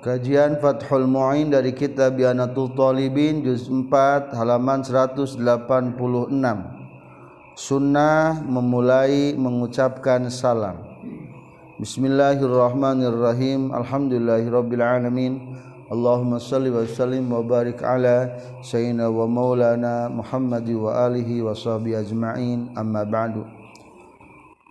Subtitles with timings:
[0.00, 5.36] Kajian Fathul Mu'in dari kitab Bianatul Talibin juz 4 halaman 186.
[7.52, 10.80] Sunnah memulai mengucapkan salam.
[11.76, 13.76] Bismillahirrahmanirrahim.
[13.76, 15.60] Alhamdulillahirabbil alamin.
[15.92, 22.00] Allahumma salli wa sallim wa barik ala sayyidina wa maulana Muhammad wa alihi wa sahbihi
[22.00, 22.72] ajma'in.
[22.72, 23.44] Amma ba'du.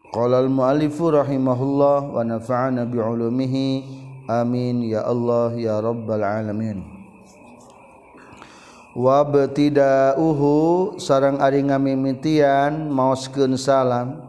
[0.09, 4.85] Qala al-muallifu rahimahullah wa nafa'ana bi ulumihi amin.
[4.85, 6.85] Ya Allah ya rabbal alamin.
[8.93, 10.53] Wabtida'uhu
[11.01, 14.21] sarang ari ngamimitian maoskeun salam.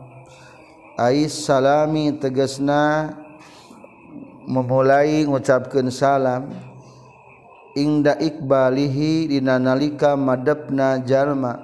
[0.97, 3.13] Ais salami tegasna
[4.49, 6.49] memulai ngucapkeun salam.
[7.77, 11.61] Ingda ikbalihi dina nalika madepna jalma.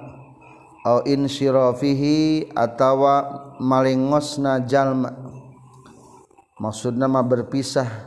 [0.87, 5.11] Au insyirafihi atawa malingosna jalma.
[6.57, 8.06] Maksudna mah berpisah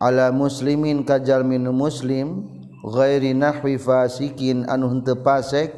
[0.00, 2.48] ala muslimin kajal min muslim
[2.80, 5.76] ghairi nahwi fasikin anu henteu pasek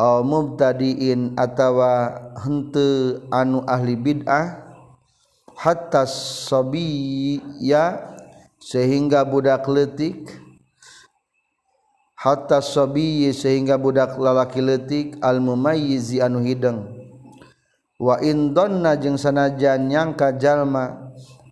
[0.00, 4.64] au mubtadiin atawa henteu anu ahli bid'ah
[5.60, 8.16] hatta sabiya
[8.56, 10.24] sehingga budak letik
[12.16, 16.88] hatta sabiyi sehingga budak lalaki letik al mumayyizi anu hideng.
[18.00, 21.03] Wa in dhanna jeung sanajan nyangka jalma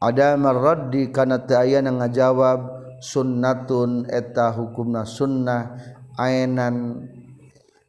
[0.03, 5.79] ada marraddi kana teu aya ngajawab sunnatun eta hukumna sunnah
[6.19, 7.07] aenan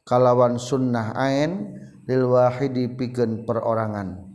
[0.05, 1.73] kalawan sunnah ain
[2.05, 4.29] lil wahidi pikeun perorangan.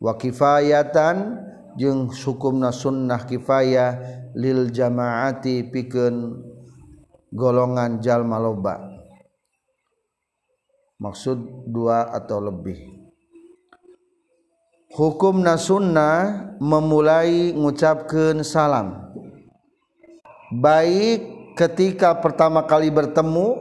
[0.00, 1.36] Wa kifayatan
[1.76, 4.00] jeung hukumna sunnah kifayah
[4.32, 6.40] lil jamaati pikeun
[7.32, 8.80] golongan jalma loba.
[11.00, 12.99] Maksud dua atau lebih.
[14.90, 19.14] Hukum nasunnah memulai mengucapkan salam.
[20.50, 23.54] Baik ketika pertama kali bertemu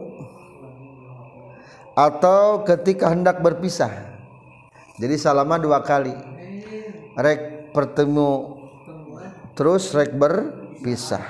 [1.93, 3.93] atau ketika hendak berpisah.
[4.97, 6.17] Jadi salama dua kali.
[7.13, 8.57] Rek bertemu
[9.53, 11.21] terus rek berpisah.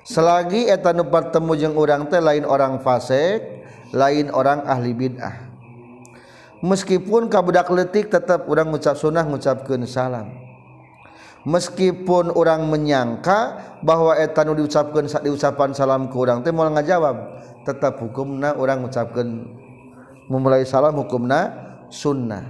[0.00, 3.44] Selagi eta nu bertemu jeung urang teh lain orang fasik
[3.92, 5.49] lain orang ahli bid'ah
[6.60, 10.28] meskipun kabudak letik tetap orang ngucap sunnah ngucapkan salam.
[11.40, 17.16] Meskipun orang menyangka bahwa etanu diucapkan diucapan salam ke orang teh mau ngajawab
[17.64, 19.48] tetap hukumna orang mengucapkan
[20.28, 21.48] memulai salam hukumna
[21.88, 22.44] sunnah.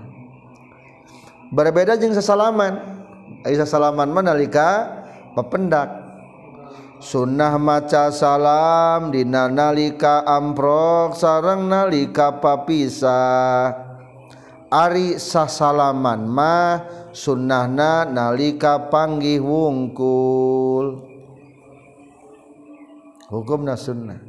[1.50, 3.02] Berbeda jeung sesalaman.
[3.46, 4.86] Aisyah salaman manalika
[5.32, 5.88] pependak.
[7.00, 13.89] Sunnah maca salam dina nalika amprok sarang nalika papisah.
[14.70, 21.10] Ari sasalaman mah sunnahna nalika panggih wungkul
[23.26, 24.22] hukumna sunnah.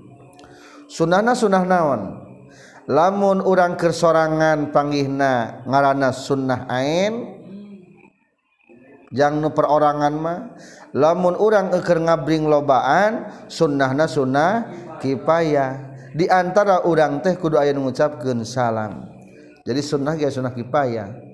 [0.89, 2.01] Sunnahna sunnah naon?
[2.89, 7.37] Lamun urang kersorangan panggihna ngarana sunnah ain
[9.13, 10.57] jang nu perorangan mah
[10.89, 14.65] lamun urang eker ngabring lobaan sunnahna sunnah
[14.97, 15.93] kipayah.
[16.17, 19.10] Diantara urang teh kudu aya ngucapkeun salam.
[19.61, 21.31] Jadi sunnah ya sunnah kifayah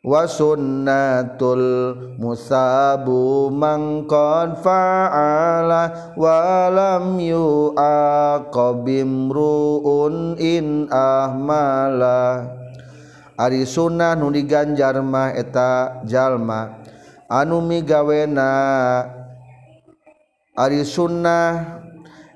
[0.00, 6.36] wa sunnatul musabu mangkon fa'ala wa
[6.72, 8.30] lam yu'aqabim
[9.28, 12.48] ru'un in ahmala.
[13.40, 16.84] Ari sunnah nu diganjar mah eta jalma.
[17.28, 18.52] Anu migawena.
[20.52, 21.80] Ari sunnah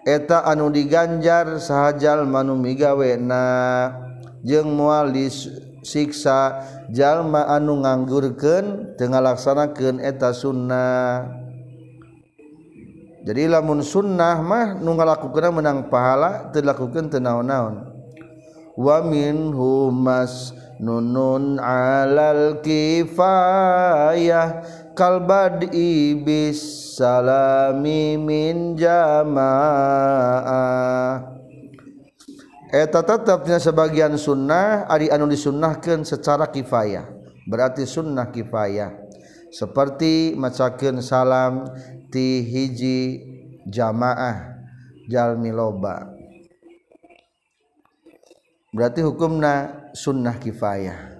[0.05, 2.57] eta anu diganjar saha jalma nu
[4.45, 6.61] jeung moal disiksa
[6.93, 11.25] jalma anu nganggurkeun teu ngalaksanakeun eta sunnah.
[13.25, 17.89] Jadi lamun sunnah mah nu ngalakukeun menang pahala teu lakukeun teu naon-naon.
[18.77, 20.05] Wa minhum
[20.77, 24.61] nunun alal kifayah
[24.93, 26.61] kalbad ibis
[26.99, 30.05] salami min jamaah.
[32.75, 37.07] Eta tetapnya sebagian sunnah ari anu disunnahkan secara kifayah.
[37.47, 38.91] Berarti sunnah kifayah.
[39.55, 41.71] Seperti macakeun salam
[42.11, 43.23] ti hiji
[43.71, 44.59] jamaah
[45.07, 46.15] jalmi loba
[48.75, 51.15] berarti hukumna sunnah kifayah.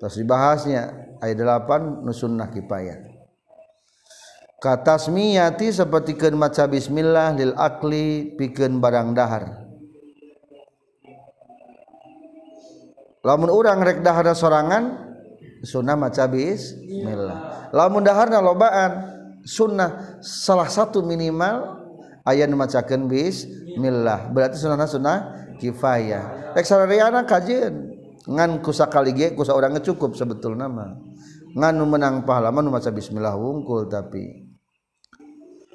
[0.00, 3.04] Terus dibahasnya ayat 8 nu sunnah kifayah.
[4.58, 9.67] Katasmiyati seperti maca bismillah lil akli pikeun barang dahar
[13.28, 15.04] lamun urang rek dahar sorangan
[15.60, 17.68] sunnah maca bismillah.
[17.76, 19.04] Lamun daharna lobaan
[19.44, 21.84] sunnah salah satu minimal
[22.24, 23.44] ayat macakan bis
[23.76, 25.18] millah berarti sunnah sunnah
[25.60, 26.56] kifayah.
[26.56, 27.92] Eksariana kajian
[28.24, 30.96] ngan kusa kali ge kusa orang cukup sebetul nama
[31.52, 34.48] nganu menang pahala nu maca bismillah wungkul tapi.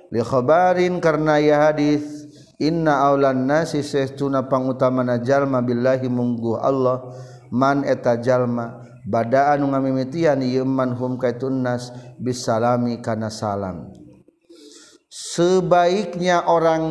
[0.09, 2.29] Li khabarin karena ya hadis
[2.61, 7.01] inna aulan nasi sesuna pangutamana jalma billahi munggu Allah
[7.53, 13.93] man eta jalma badaan ngamimitian ieu man hum kaitun nas bisalami kana salam.
[15.13, 16.81] Sebaiknya orang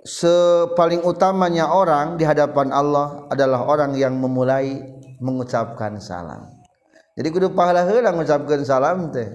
[0.00, 4.80] sepaling utamanya orang di hadapan Allah adalah orang yang memulai
[5.20, 6.48] mengucapkan salam.
[7.20, 9.28] Jadi kudu pahala heula mengucapkan salam teh.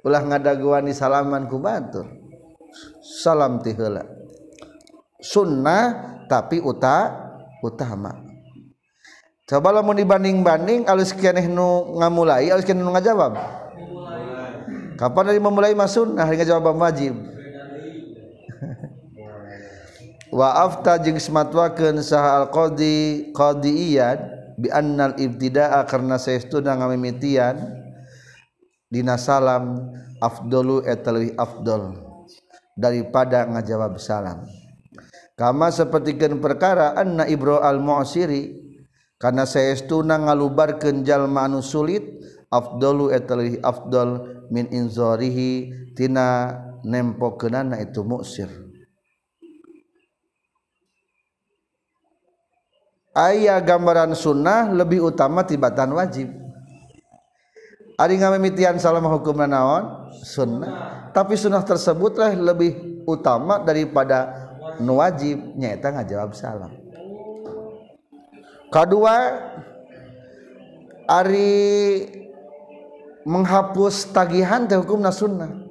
[0.00, 2.08] Ulah ngadaguan di salaman ku batur
[3.04, 4.08] salam teh heula.
[5.20, 7.14] Sunnah tapi uta
[7.64, 8.26] utama
[9.46, 13.38] cobalah mau dibanding-banding alus kianeh nu ngamulai alus kianeh nu ngajawab.
[14.96, 17.14] Kapan dari memulai masun nah hari ngajawab wajib.
[20.36, 24.18] Wa afta jeung sematwakeun saha al qadi qadiyan
[24.58, 27.60] bi annal ibtidaa karena saestuna ngamimitian
[28.90, 31.94] dina salam afdalu eta leuwih afdal
[32.74, 34.42] daripada ngajawab salam.
[35.36, 38.56] Kama sapertikeun perkara anna ibro al mu'siri
[39.20, 42.02] karena saestuna ngalubarkeun jalma anu sulit
[42.48, 48.48] afdalu eta afdal min inzarihi tina nempokeunana itu mu'sir.
[53.16, 56.28] Ayah gambaran sunnah lebih utama tibatan wajib.
[57.96, 61.08] Ari ngamimitian salam hukum naon sunnah.
[61.16, 64.45] Tapi sunnah tersebutlah lebih utama daripada
[64.80, 66.72] nu wajib nyaeta ngajawab salam.
[68.72, 69.14] Kedua
[71.06, 71.54] ari
[73.26, 75.66] menghapus tagihan teh hukumna sunnah.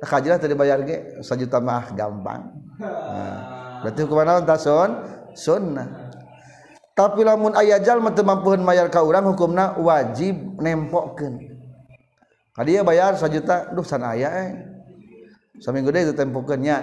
[0.00, 2.56] Kajilah tadi bayar ge sajuta mah gampang.
[2.80, 3.38] Nah,
[3.84, 4.90] berarti hukuman naon tasun
[5.36, 6.08] sunnah.
[6.96, 11.52] Tapi lamun aya jalma teu mampuhan bayar ka urang hukumna wajib nempokeun.
[12.56, 14.50] Kadieu bayar sajuta duh sana aya eh.
[15.60, 16.80] Saminggu deui teu tempokeun nya.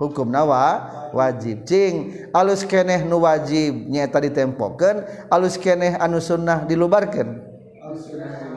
[0.00, 1.68] hukum nawa wajib.
[1.68, 7.52] Cing alus keneh nu wajib nyata ditempokeun alus keneh anu sunnah dilubarkeun.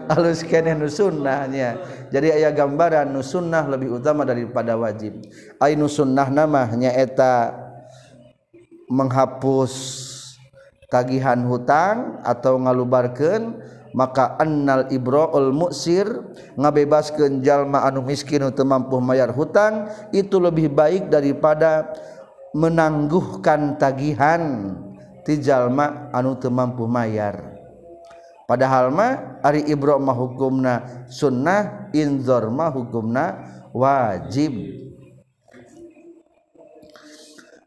[0.07, 1.83] Alus keneh nu sunnahnya.
[2.07, 5.19] Jadi aya gambaran nu sunnah lebih utama daripada wajib.
[5.59, 7.59] Ai nu sunnah nama eta
[8.87, 9.73] menghapus
[10.87, 13.57] tagihan hutang atau ngalubarkan
[13.93, 16.09] maka annal ibroul muksir
[16.57, 21.93] ngabebaskeun jalma anu miskin teu mampu mayar hutang itu lebih baik daripada
[22.57, 24.73] menangguhkan tagihan
[25.21, 27.53] ti jalma anu teu mampu mayar.
[28.43, 33.25] Padahal mah ari ibro mah hukumna sunnah inzor mah hukumna
[33.71, 34.51] wajib.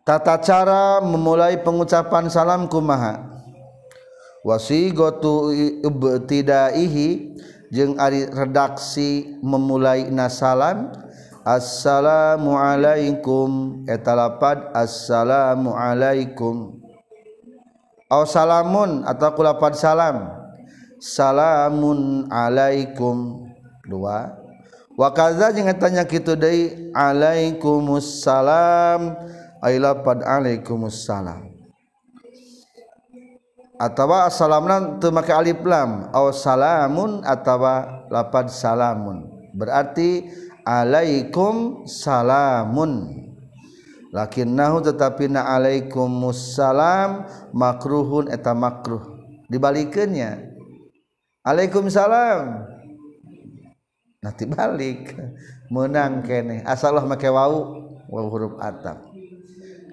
[0.07, 3.36] Tata cara memulai pengucapan salam kumaha?
[4.47, 5.51] wasigotu
[5.83, 7.35] ibtidaihi
[7.75, 10.95] jeung ari redaksi memulai nasalam
[11.43, 16.79] assalamualaikum etalapad assalamualaikum
[18.07, 20.47] aw salamun atau kulapad salam
[21.01, 23.45] salamun alaikum.
[23.87, 24.35] Dua.
[24.97, 29.17] Wa kaza jeung tanya kitu deui alaikumussalam.
[29.63, 31.56] Ailapad alaikumussalam.
[33.77, 34.65] Atautawa assalam
[35.13, 36.11] make alif lam.
[36.33, 39.29] Salamun atautawa lapad salamun.
[39.57, 40.29] Berarti
[40.65, 43.25] alaikum salamun.
[44.13, 49.17] Lakin nahu tetapi naalaikumussalam makruhun eta makruh.
[49.47, 50.59] Dibalikannya
[51.47, 52.67] Aalaikumsalam
[54.19, 55.15] nanti balik
[55.71, 56.67] menang kene.
[56.67, 57.47] Asallah make wa
[58.27, 59.07] huruf atap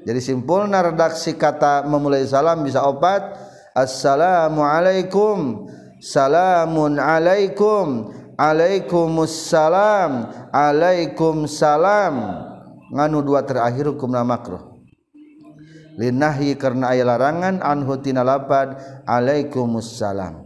[0.04, 3.40] jadi simpulna redaksi kata memulai salam bisa opat
[3.76, 8.14] assalamualaikum salamun alaikum.
[8.34, 10.26] Alaikumussalam.
[10.50, 12.14] Alaikumsalam
[12.90, 14.74] nganu dua terakhir hukumna makruh.
[16.02, 18.74] Linahi karena ayat larangan anhu tina lapad
[19.06, 20.42] alaikumussalam.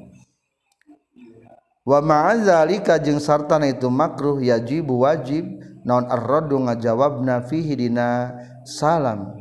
[1.87, 5.47] Wa ma'adzalika jeung sartana itu makruh yajibu wajib
[5.87, 8.35] naon ar-raddu ngajawabna fihi dina
[8.67, 9.31] salam.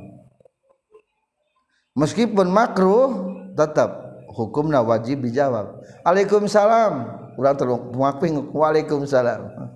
[1.99, 5.81] Meskipun makruh tetap hukumna wajib dijawab.
[6.05, 6.93] Waalaikumsalam
[7.41, 9.73] urang terus muakping Waalaikumsalam.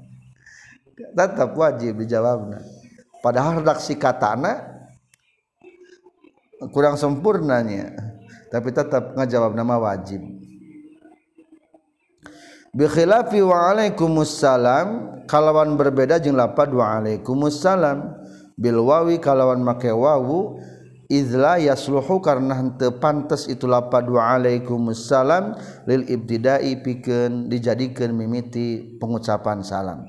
[1.17, 2.61] Tetap wajib dijawabna
[3.25, 4.69] padahal redaksi katana
[6.73, 7.97] kurang sempurnanya
[8.53, 10.21] tapi tetap ngajawab nama wajib.
[12.71, 14.87] Bikhilafi waalaikumsalam
[15.27, 18.15] kalawan berbeda jeung lapad waalaikumsalam
[18.55, 20.61] bil wawi kalawan make wawu
[21.11, 25.59] izla yasluhu karena hente pantes itu lapa dua alaikumussalam
[25.91, 30.07] lil ibtidai pikeun dijadikan mimiti pengucapan salam.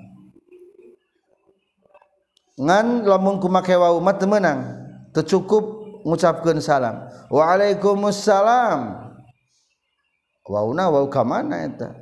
[2.62, 4.78] Ngan lamun kumake wau mat menang
[5.18, 7.10] tercukup ngucapkan salam.
[7.34, 9.10] Waalaikumussalam
[10.46, 11.98] wauna wau ka mana eta?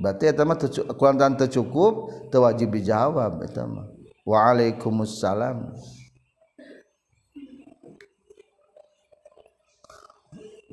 [0.00, 0.58] Berarti eta mah
[0.98, 3.86] kulantan tercukup teu wajib dijawab eta mah.
[4.26, 5.70] Waalaikumussalam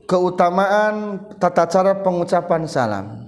[0.08, 3.28] keutamaan tata cara pengucapan salam.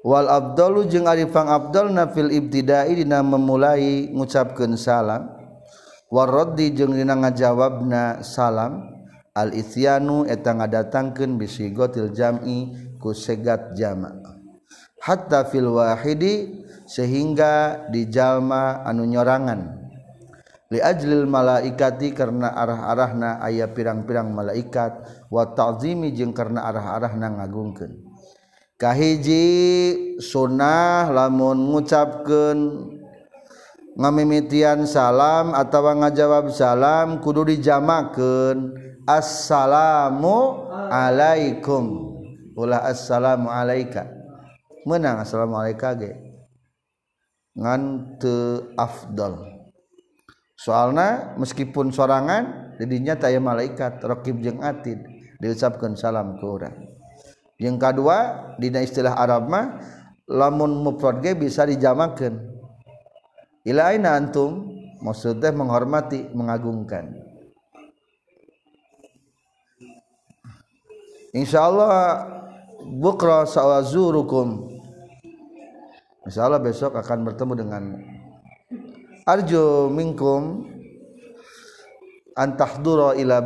[0.00, 5.28] Wal abdalu jeung arifang abdal nafil ibtidai dina memulai ngucapkeun salam.
[6.08, 8.96] War raddi jeung dina ngajawabna salam.
[9.36, 14.10] Al isyanu eta ngadatangkeun bisigotil jam'i ku segat jama.
[14.98, 19.87] Hatta fil wahidi sehingga di jalma anu nyorangan.
[20.68, 25.00] li ajlil malaikati karena arah-arahna aya pirang-pirang malaikat.
[25.32, 27.92] Wa ta'zimi jeung karena arah-arahna ngagungkeun.
[28.78, 29.42] Kahiji
[30.22, 32.58] sunnah lamun ngucapkeun
[33.98, 38.86] ngamimitian salam atau ngajawab salam kudu dijamakeun.
[39.08, 42.12] Assalamu alaikum.
[42.54, 44.04] Ulah assalamu alaika.
[44.84, 46.12] Menang assalamu alaika ge?
[47.56, 49.57] Ngan teu afdal
[50.58, 54.02] soalna meskipun sorangan didinya taya malaikat.
[54.02, 54.98] Rokib jeung atid.
[55.38, 56.74] Diucapkan salam ke orang.
[57.62, 58.18] Yang kedua
[58.58, 59.78] dina istilah Arab mah
[60.26, 62.58] lamun mufrad bisa dijamakeun
[63.66, 64.66] ila aina antum
[64.98, 67.14] maksudnya menghormati mengagungkan.
[71.34, 72.26] Insyaallah
[72.98, 74.78] bukra sawazurukum
[76.28, 77.82] Insya Allah besok akan bertemu dengan
[79.28, 80.64] arju minkum
[82.32, 83.44] antahduro ila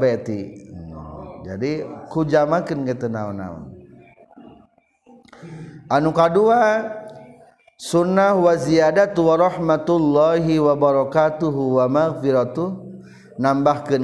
[1.43, 1.71] jadi
[2.07, 3.75] kujamakeun gitu naon-naon.
[5.91, 6.87] Anu kadua
[7.75, 12.79] sunnah wa ziyadatu wa rahmatullahi wa barakatuhu wa maghfiratuh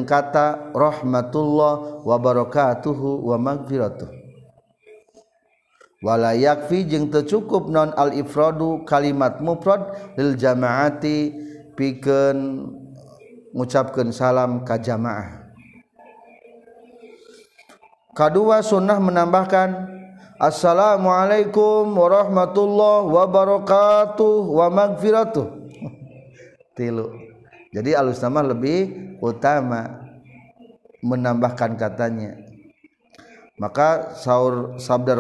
[0.03, 4.11] kata rahmatullah wa barakatuhu wa maghfiratuh.
[6.03, 11.47] Walayakfi jeung tercukup non al ifradu kalimat mufrad lil jamaati
[11.79, 12.67] pikeun
[13.55, 15.47] ngucapkeun salam ka jamaah.
[18.19, 19.87] Kadua sunnah menambahkan
[20.43, 25.47] assalamualaikum warahmatullahi wabarakatuh wa magfiratuh
[26.77, 27.15] tilu.
[27.71, 30.03] Jadi alus nama lebih utama
[30.99, 32.43] menambahkan katanya.
[33.55, 35.15] Maka sahur sabda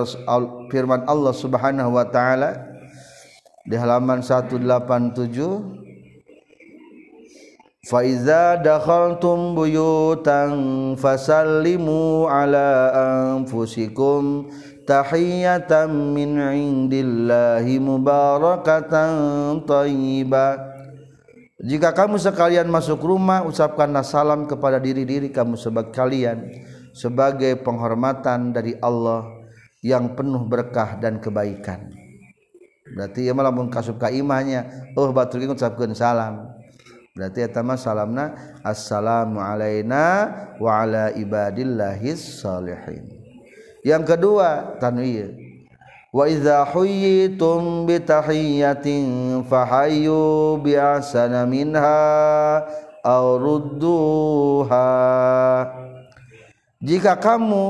[0.75, 2.67] firman Allah Subhanahu wa taala
[3.62, 5.88] di halaman 187
[7.88, 12.92] Fa iza dakhaltum buyutan fasallimu ala
[13.33, 14.45] anfusikum
[14.85, 19.12] tahiyatan min indillahi mubarakatan
[19.64, 20.76] thayyibah
[21.64, 26.45] Jika kamu sekalian masuk rumah ucapkanlah salam kepada diri-diri kamu sebagai kalian
[26.92, 29.25] sebagai penghormatan dari Allah
[29.80, 31.88] yang penuh berkah dan kebaikan.
[32.92, 36.58] Berarti ya malah kasub ka imahnya oh batur ngucapkeun salam
[37.18, 40.30] berarti eta salamna assalamu alaina
[40.62, 43.18] wa ala ibadillahis salihin
[43.87, 45.32] yang kedua tanwir.
[46.08, 52.64] Wa idza huyitum bi tahiyyatin fahayyu bi ahsana minha
[53.04, 54.88] aw rudduha.
[56.80, 57.64] Jika kamu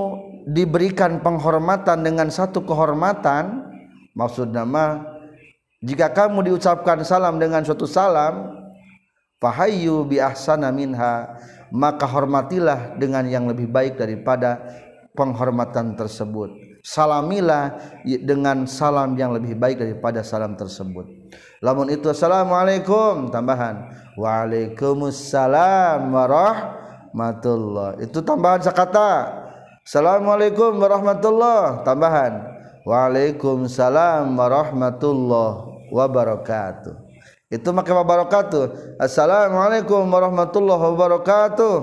[0.49, 3.69] diberikan penghormatan dengan satu kehormatan
[4.17, 5.05] maksud nama
[5.85, 8.49] jika kamu diucapkan salam dengan suatu salam
[9.39, 11.39] fahayyu bi ahsana minha
[11.71, 14.59] maka hormatilah dengan yang lebih baik daripada
[15.13, 16.51] penghormatan tersebut.
[16.79, 17.77] Salamilah
[18.07, 21.05] dengan salam yang lebih baik daripada salam tersebut.
[21.61, 23.91] Lamun itu assalamualaikum tambahan.
[24.17, 27.99] Waalaikumsalam warahmatullah.
[28.01, 29.13] Itu tambahan sakata.
[29.85, 32.57] Assalamualaikum warahmatullah tambahan.
[32.87, 35.51] Waalaikumsalam warahmatullah
[35.93, 37.08] wabarakatuh
[37.49, 38.97] itu maka wabarakatuh.
[39.01, 41.75] Assalamualaikum warahmatullahi wabarakatuh.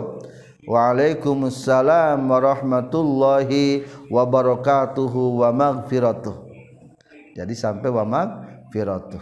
[0.66, 3.82] Waalaikumsalam warahmatullahi
[4.14, 6.38] wabarakatuhu wa maghfiratuh.
[7.34, 9.22] Jadi sampai wa maghfiratuh.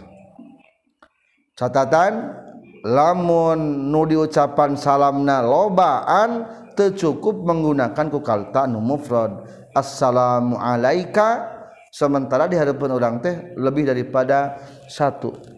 [1.56, 2.36] Catatan
[2.84, 6.44] lamun nu diucapan salamna lobaan
[6.76, 9.48] tercukup menggunakan kukalta nu mufrad.
[9.72, 11.56] Assalamu alaika
[11.88, 14.60] sementara di hadapan orang teh lebih daripada
[14.92, 15.53] satu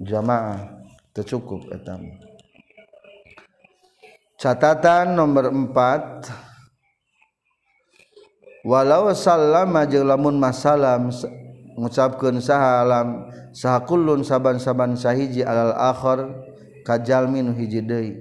[0.00, 0.84] jamaah
[1.16, 2.04] tercukup etam.
[4.36, 6.28] Catatan nomor empat.
[8.66, 11.14] Walau salam aja lamun masalam
[11.78, 16.34] mengucapkan salam sahakulun saban-saban sahiji alal akhir
[16.82, 18.18] kajal min hiji deui.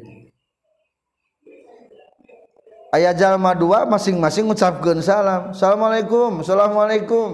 [2.93, 5.51] Ayah jalma dua masing-masing mengucapkan salam.
[5.51, 7.29] Assalamualaikum assalamualaikum.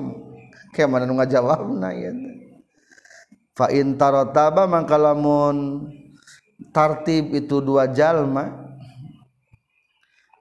[0.71, 2.15] Kayak mana nu ngajawab na ya
[3.61, 5.85] fa'in tarotaba mangka lamun
[6.73, 8.73] tartib itu dua jalma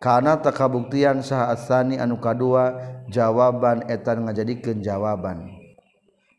[0.00, 2.80] karena takabuktian sah asani anu kadua
[3.12, 5.52] jawaban etan ngajadikeun jawaban.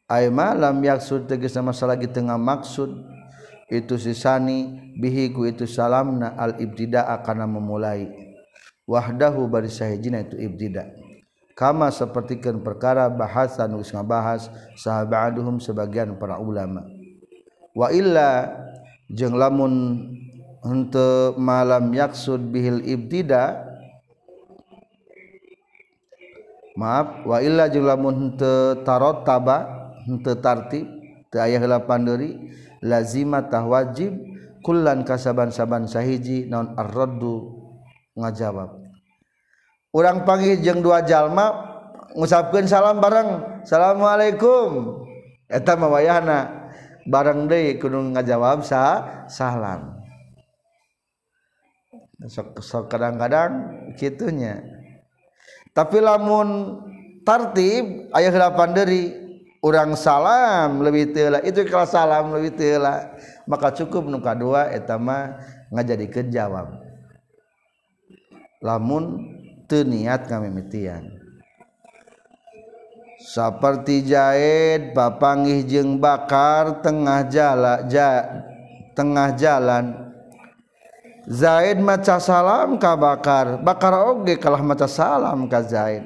[0.09, 2.89] Aima malam yaksud tegas sama salagi tengah maksud.
[3.71, 8.09] Itu sisani bihiku itu salamna al ibtidaa kana memulai.
[8.89, 11.10] Wahdahu bari sahijina itu ibtidaa
[11.61, 14.49] kama sapertikeun perkara bahasan geus ngabahas
[14.81, 16.81] sahabaduhum sebagian para ulama.
[17.77, 18.49] Wa illa
[19.13, 20.01] jeung lamun
[20.65, 23.61] untuk malam yaksud bihil ibtida
[26.73, 29.69] maaf wa illa jeung lamun teu tarot taba
[30.25, 30.89] teu tartib
[31.29, 32.49] teu aya heula panderi
[32.81, 34.17] lazima tah wajib
[34.65, 37.61] kullan kasaban-saban sahiji naon ar-raddu
[38.17, 38.80] ngajawab
[39.91, 41.51] orang panggil jeung dua jalma
[42.15, 43.63] ngusapkan salam bareng.
[43.63, 45.03] Assalamualaikum
[45.47, 46.71] eta mawayahna
[47.07, 50.01] bareng deui kudu ngajawab sa salam
[52.27, 53.51] sok sok kadang-kadang
[53.97, 54.61] kitunya.
[55.71, 56.77] Tapi lamun
[57.23, 59.01] tartib ayah delapan dari
[59.63, 63.15] orang salam lebih tela itu kalau salam lebih tela
[63.47, 65.39] maka cukup nuka dua etama
[65.73, 66.75] ngajadi jawab.
[68.61, 69.40] Lamun
[69.79, 71.07] niat kami mitian.
[73.21, 78.27] Seperti jahit papangih jeung bakar tengah jala ja,
[78.91, 80.11] tengah jalan.
[81.29, 83.61] Zaid maca salam ka bakar.
[83.61, 86.01] Bakar oge kalah maca salam ka Zaid.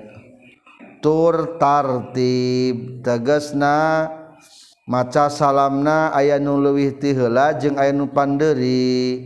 [0.99, 4.11] Tur tartib tegesna
[4.83, 9.23] maca salamna aya nu leuwih ti heula jeung aya nu panderi.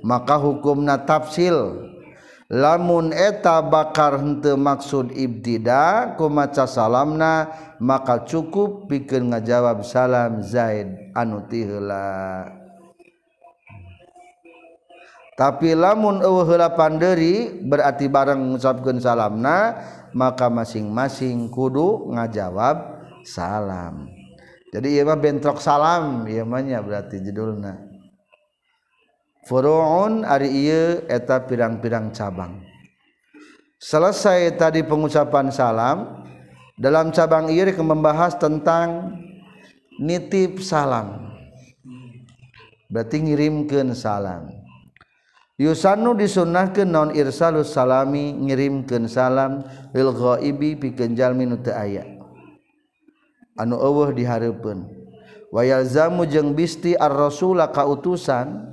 [0.00, 1.91] Maka hukumna tafsil.
[2.52, 7.48] lamun eta bakar henteu maksud ibtida kumaca salamna
[7.80, 12.52] maka cukup pikeun ngajawab salam Zaid anu tihela.
[15.32, 19.80] Tapi lamun eueuh heula panderi berarti bareng ngucapkeun salamna
[20.12, 24.12] maka masing-masing kudu ngajawab salam.
[24.72, 27.91] Jadi ieu mah bentrok salam ieu mah berarti judulna.
[29.42, 32.62] Furu'un ari ieu eta pirang-pirang cabang.
[33.82, 36.22] Selesai tadi pengucapan salam,
[36.78, 39.18] dalam cabang ieu membahas tentang
[39.98, 41.34] nitip salam.
[42.86, 44.46] Berarti ngirimkeun salam.
[45.58, 52.06] Yusanu disunnahkeun non irsalus salami ngirimkeun salam lil ghaibi pikeun jalmi nu teu aya.
[53.58, 54.86] Anu eueuh dihareupeun.
[55.52, 58.71] Wa yalzamu jeung bisti ar-rasula ka utusan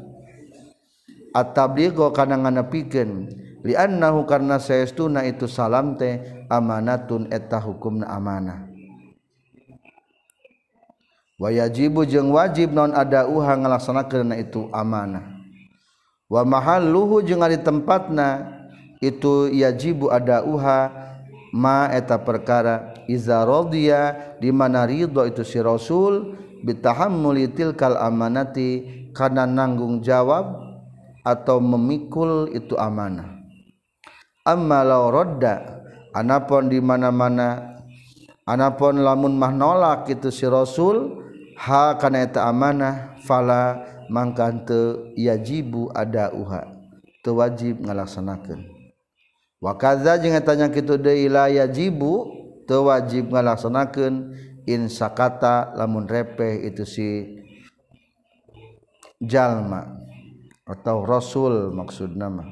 [1.33, 3.29] at-tabligo kana nganepikeun.
[3.59, 8.71] Liannahu karna saestuna itu salam teh amanatun eta hukumna amanah.
[11.39, 15.39] Wayajibu jeung wajib non ada uha ngalaksanakeun itu amanah.
[16.31, 18.47] Wa mahalluhu jeung ari tempatna
[19.03, 20.91] itu yajibu ada uha
[21.51, 22.95] ma eta perkara.
[23.11, 30.68] Iza radiya di mana ridho itu si rasul bitahammuli tilkal amanati kana nanggung jawab
[31.25, 33.39] atau memikul itu amanah.
[34.47, 35.83] Amma law rodda
[36.15, 37.77] anapun di mana-mana
[38.47, 41.21] anapun lamun mah nolak itu si rasul
[41.59, 46.65] ha kana eta amanah fala mangka teu yajibu ada uha
[47.21, 48.65] teu wajib ngalaksanakeun.
[49.59, 52.25] Wa kadza jeung eta nya kitu deui la yajibu
[52.65, 54.47] teu wajib ngalaksanakeun.
[54.69, 57.09] In sakata lamun repeh itu si
[59.17, 59.98] jalma.
[60.69, 62.45] atau rasul maksud nama.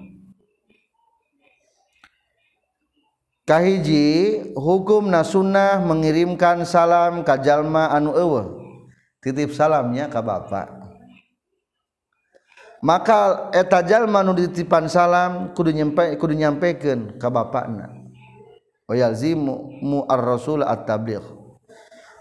[3.46, 8.44] Kahiji hukum sunnah mengirimkan salam kajalma anu ewe
[9.24, 10.78] titip salamnya ka bapak
[12.82, 17.90] maka etajallma nu ditipan salam kudu nyampe kudu nyampaikan ka bapakna.
[18.88, 21.26] Wayalzimu mu ar-rasul at-tabligh.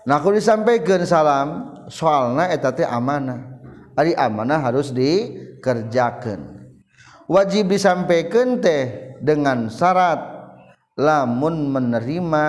[0.08, 1.48] Nah kudu disampaikan salam
[1.86, 3.54] soalna eta teh amanah.
[3.96, 6.70] Ari amanah harus di dikerjakan
[7.26, 10.22] wajib disampaikan teh dengan syarat
[10.94, 12.44] lamun menerima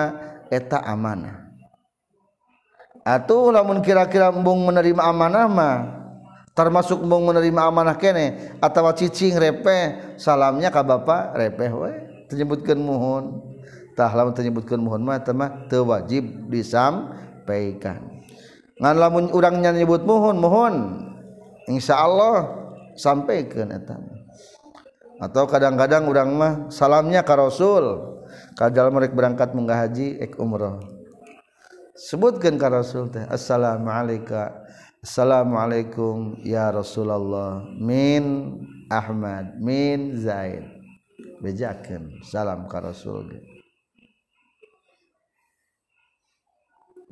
[0.54, 1.50] eta amanah.
[3.02, 5.76] Atau lamun kira-kira embung menerima amanah mah
[6.54, 11.92] termasuk embung menerima amanah kene atau cicing repeh salamnya ka bapak repeh we
[12.28, 13.42] menyebutkan mohon
[13.96, 18.22] tah lamun menyebutkan mohon mah mah teu wajib disampaikan.
[18.78, 20.74] Ngan lamun urang nyebut mohon mohon
[21.66, 22.67] insyaallah
[22.98, 23.96] sampaikan eta
[25.18, 28.18] atau kadang-kadang urang mah salamnya ka Rasul.
[28.54, 30.98] Kajal mereka berangkat munggah haji ek umroh
[31.98, 34.38] sebutkan ka Rasul teh assalamualaikum
[35.02, 38.54] assalamualaikum ya Rasulullah min
[38.86, 40.62] Ahmad min Zaid.
[41.42, 43.30] Bejakan salam ka Rasul.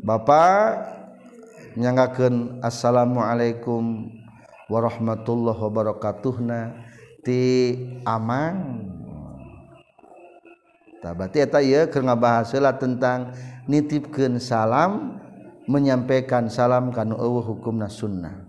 [0.03, 0.87] Bapak
[1.79, 4.11] nyanggakeun assalamualaikum
[4.71, 6.61] warahmatullahi wabarakatuhna.
[7.23, 7.43] Ti
[8.07, 8.87] amang.
[11.07, 13.31] Berarti eta ieu keur ngabahas heula tentang
[13.71, 15.23] nitipkeun salam
[15.71, 18.43] menyampaikan salam kana eueuh hukumna sunnah.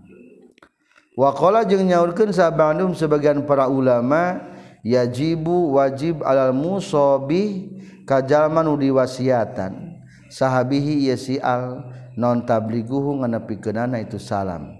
[1.14, 4.42] Wa qala jeung nyaurkeun sabandum sebagian para ulama
[4.82, 10.02] yajibu wajib alal musabi ka jalma nu diwasiatan.
[10.26, 14.77] Sahabihi yasi al non tabliguhu nganepikeunana itu salam.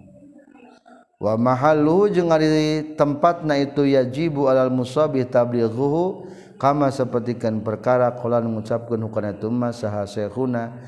[1.18, 6.31] wa mahallu jeung ari tempatna itu yajibu alal musabih tablighuhu
[6.62, 10.78] kama sapertikeun perkara qolan ngucapkeun hukana tumma saha syekhuna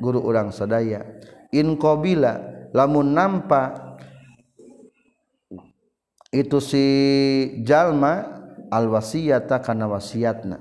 [0.00, 1.04] guru urang sadaya.
[1.52, 2.40] In qabila
[2.72, 3.96] lamun nampa
[6.32, 6.84] itu si
[7.64, 10.60] jalma al wasiyata kana wasiatna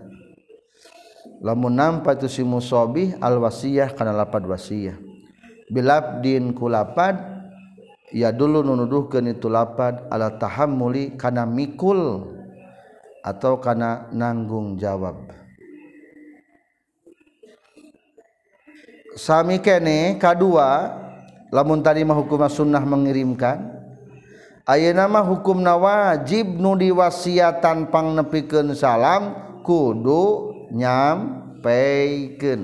[1.44, 4.96] lamun nampa itu si musabih al wasiyah kana lapad wasiyah.
[5.68, 7.35] Bilabdin kulapad
[8.16, 12.32] ya dulu nunuduhkan itu lapad ala tahammuli kana mikul
[13.20, 15.28] atau kana nanggung jawab.
[19.20, 20.96] Sami kene kadua
[21.52, 23.76] lamun tadi mah hukum sunnah mengirimkan
[24.68, 32.64] ayeuna mah hukumna wajib nu diwasiatan pang nepikeun salam kudu nyampeikeun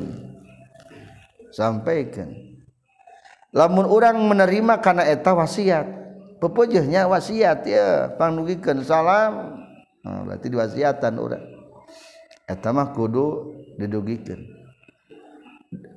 [1.56, 2.51] sampaikan.
[3.52, 6.00] lamun orang menerima karena eta wasiat.
[6.42, 9.62] Pepejehnya wasiat ya pangnugikan salam.
[10.02, 11.46] Nah, berarti diwasiatan orang
[12.50, 14.42] eta mah kudu didugikan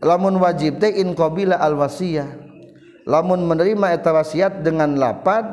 [0.05, 2.29] lamun wajib teh in qabila al wasiyah.
[3.05, 5.45] Lamun menerima eta wasiat dengan lapad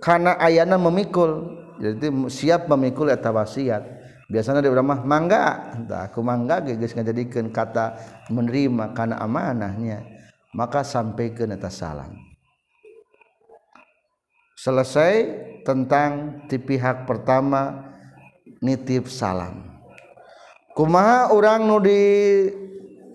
[0.00, 1.60] karena ayana memikul.
[1.82, 3.82] Jadi siap memikul eta wasiat.
[4.32, 5.74] Biasanya di mah mangga.
[5.76, 7.98] Entah aku mangga geus ngajadikeun kata
[8.32, 10.00] menerima karena amanahnya.
[10.52, 12.32] Maka sampai ke neta salam
[14.62, 15.14] selesai
[15.66, 17.90] tentang di pihak pertama
[18.62, 19.74] nitip salam.
[20.72, 22.00] Kumaha orang nu di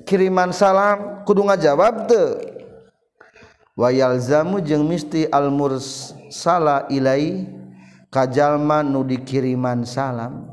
[0.04, 1.24] kiriman salam?
[1.24, 2.36] Kudu ngajawab teu.
[3.80, 7.48] Wa yalzamu jeung misti al mursala ilai
[8.12, 10.52] kajalma nu dikiriman salam.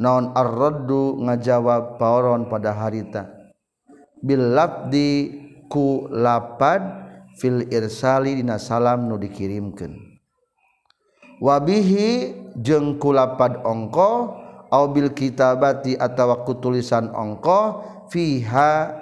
[0.00, 3.28] Naon ar-raddu ngajawab paoron pada harita.
[4.20, 5.39] Bil labdi
[5.70, 6.82] ku lapad
[7.38, 9.94] fil irsali dina salam nu dikirimkeun.
[11.38, 14.10] Wabihi jeung ku lapad ongko
[14.68, 18.98] au bil kitabati atawa ku tulisan ongko fiha.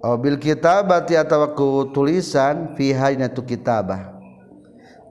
[0.00, 4.16] Au bil kitabati atawa ku tulisan fiha dina tu kitabah.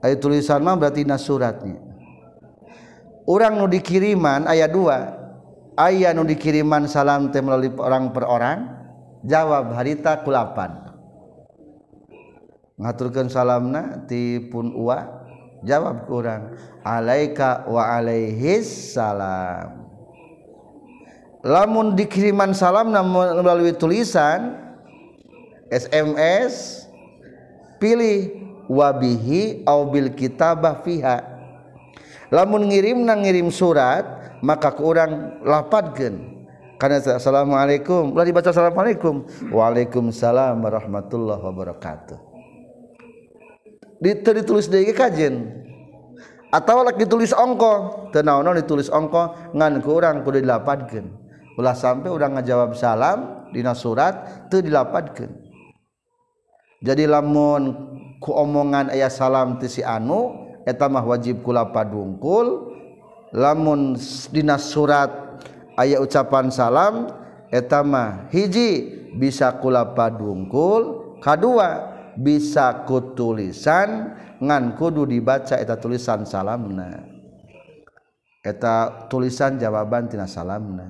[0.02, 1.78] Ayat tulisan mah berarti dina suratnya.
[3.28, 5.14] Orang nu dikiriman ayat dua.
[5.78, 8.79] Ayat nu dikiriman salam teh melalui orang per orang.
[9.24, 10.90] Jawab harita kulapan.
[12.80, 15.28] Ngaturkan salamna ti pun uwa
[15.60, 16.56] jawab kurang.
[16.80, 19.84] Alaika wa alaihis salam.
[21.44, 24.56] Lamun dikiriman salam melalui tulisan
[25.72, 26.84] SMS
[27.80, 28.32] pilih
[28.68, 31.24] wabihi au bil kitabah fiha.
[32.32, 36.29] Lamun ngirim nang ngirim surat maka kurang lapadkeun
[36.80, 38.16] karena assalamualaikum.
[38.16, 39.28] Ulah dibaca assalamualaikum.
[39.52, 42.18] Waalaikumsalam warahmatullahi wabarakatuh.
[44.00, 45.60] Itu ditulis deui kajen
[46.48, 48.08] atau lagi ditulis ongko.
[48.16, 49.52] Teu naon ditulis ongko.
[49.52, 51.20] Ngan ku urang kudu dilapadkeun
[51.60, 55.28] ulah sampai urang ngajawab salam dina surat teu dilapadkeun
[56.80, 57.76] jadi lamun
[58.16, 62.72] ku omongan aya salam teu si anu eta mah wajib kula padungkul
[63.36, 64.00] lamun
[64.32, 65.29] dina surat
[65.80, 67.08] aya ucapan salam
[67.48, 71.46] etama hiji bisa kulapa dungkul K2
[72.20, 77.04] bisa ku tulisan ngan kudu dibaca eta tulisan salamna.
[78.40, 80.88] Eta tulisan jawaban tina salamna.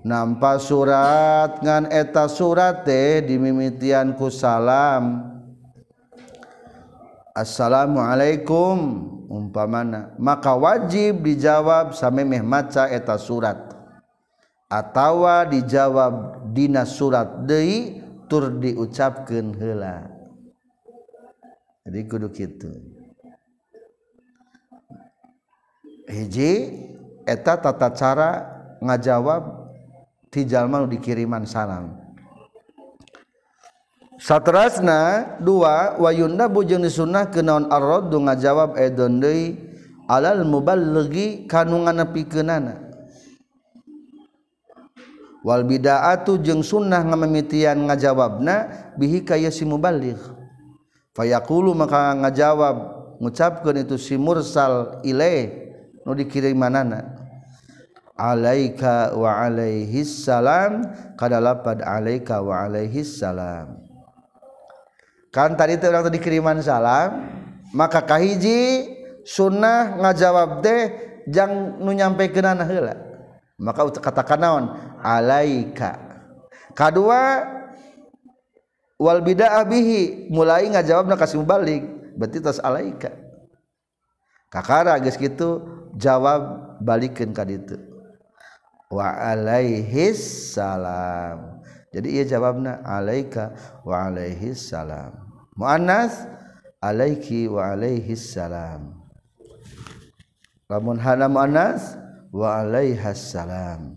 [0.00, 5.36] Nampak surat ngan eta surate dimimitianku salam.
[7.36, 8.76] Assalamualaikum
[9.28, 10.16] umpamana.
[10.16, 13.77] Maka wajib dijawab sampai meh maca eta surat.
[14.68, 20.12] atawa dijawab dina surat Dei tur diucapkan hela
[21.88, 22.68] jadi kudu gitu
[26.08, 26.52] hiji
[27.28, 28.30] eta tata cara
[28.80, 29.68] ngajawab
[30.32, 32.00] tijalma dikiriman salam.
[34.18, 39.54] Satrasna dua wayunda bujeng disunnah kenaon arrod ngajawab edon deui
[40.10, 42.87] alal muballigi kanungan nepikenana
[45.48, 48.68] wal bidaatu jeung sunnah ngamimitian ngajawabna
[49.00, 50.20] bihi kaya si mubaligh
[51.16, 52.76] fayaqulu maka ngajawab
[53.16, 55.72] ngucapkeun itu si mursal ilaih
[56.04, 57.16] nu dikirimanana.
[58.18, 60.82] Alaika wa alaihi salam
[61.14, 63.78] kada lapad alaika wa alaihi salam.
[65.30, 67.30] Kan tadi itu orang tadi kiriman salam
[67.70, 68.90] maka kahiji
[69.22, 70.82] sunnah ngajawab deh
[71.30, 73.07] jang nu nyampe kenana heula.
[73.58, 74.64] Maka katakan naon?
[75.02, 75.98] Alaika.
[76.78, 77.42] Kedua
[78.94, 80.30] wal bida'ah bihi.
[80.30, 81.82] Mulai ngajawabna kasih balik
[82.14, 83.10] berarti tas alaika.
[84.48, 85.60] Kakara geus kitu
[85.98, 87.76] jawab balikin ka ditu.
[88.88, 91.60] Wa alaihis salam.
[91.90, 95.12] Jadi ia jawabna alaika wa alaihis salam.
[95.58, 96.24] Muannas
[96.78, 98.96] alaiki wa alaihis salam.
[100.70, 101.96] Lamun hana muannas
[102.32, 103.96] wa alaihas salam.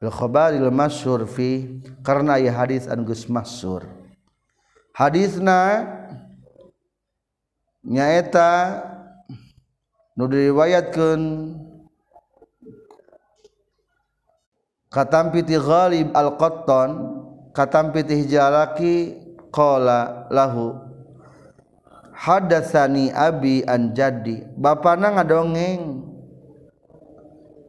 [0.00, 3.84] Al khabaril masyhur fi karena ya hadis an gus masyhur.
[4.92, 5.88] Hadisna
[7.84, 8.82] nyaeta
[10.16, 11.22] nu diriwayatkeun
[14.88, 16.90] katampiti ghalib al-qattan
[17.52, 19.20] katampiti hijalaki
[19.52, 20.76] qala lahu
[22.16, 24.44] hadatsani abi an jaddi.
[24.56, 26.05] Bapana ngadongeng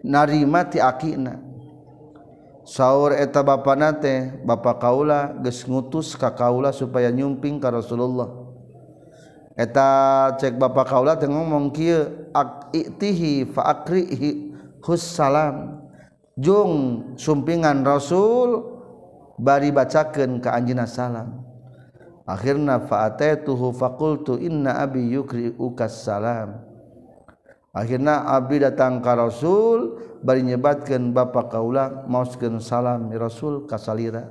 [0.08, 1.44] narima ti akina.
[2.68, 8.28] Sahur eta bapak nate bapak kaula geus ngutus ka kaula supaya nyumping ka Rasulullah.
[9.56, 9.88] Eta
[10.36, 14.52] cek bapak kaula teh ngomong kieu aktihi fa akrihi
[14.84, 15.80] hussalam
[16.36, 18.62] jung sumpingan Rasul
[19.40, 21.42] bari bacakeun ka anjeunna salam.
[22.28, 26.67] Akhirna fa'atatuhu faqultu inna abi yukri ukas salam.
[27.78, 34.26] akhirnya Abdi datang ke Rasul bari nyebatkan Bapak kaula mauskeun salam Rasul kasalira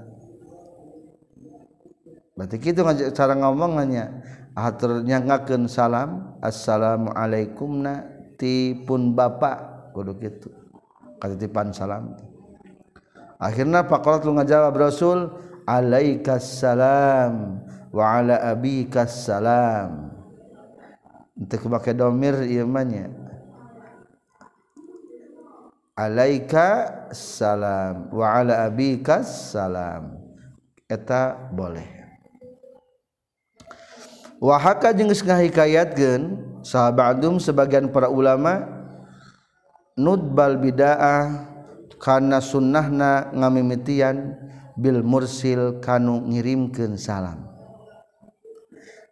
[2.37, 2.85] berarti gitu
[3.17, 4.37] cara ngomongannya.
[4.57, 8.09] Ah, Atur nyangakeun salam assalamualaikum na
[8.41, 10.49] ti pun bapak kudu kitu
[11.21, 12.17] katitipan salam.
[13.37, 15.29] Akhirnya faqalat lu ngajawab Rasul
[15.69, 17.61] alaikassalam
[17.93, 20.09] wa ala abikassalam
[21.37, 22.85] untuk pakai domir ieu mah
[25.97, 28.13] alaika salam.
[28.13, 30.21] Wa ala abika salam.
[30.87, 31.89] Eta boleh.
[34.37, 38.69] Wahaka geus ngahikayatkeun sahabatum sebagian para ulama
[39.97, 41.49] nudbal bid'ah
[41.97, 44.37] karena sunnahna ngamimitian
[44.77, 47.49] bil mursil kanu ngirimkeun salam.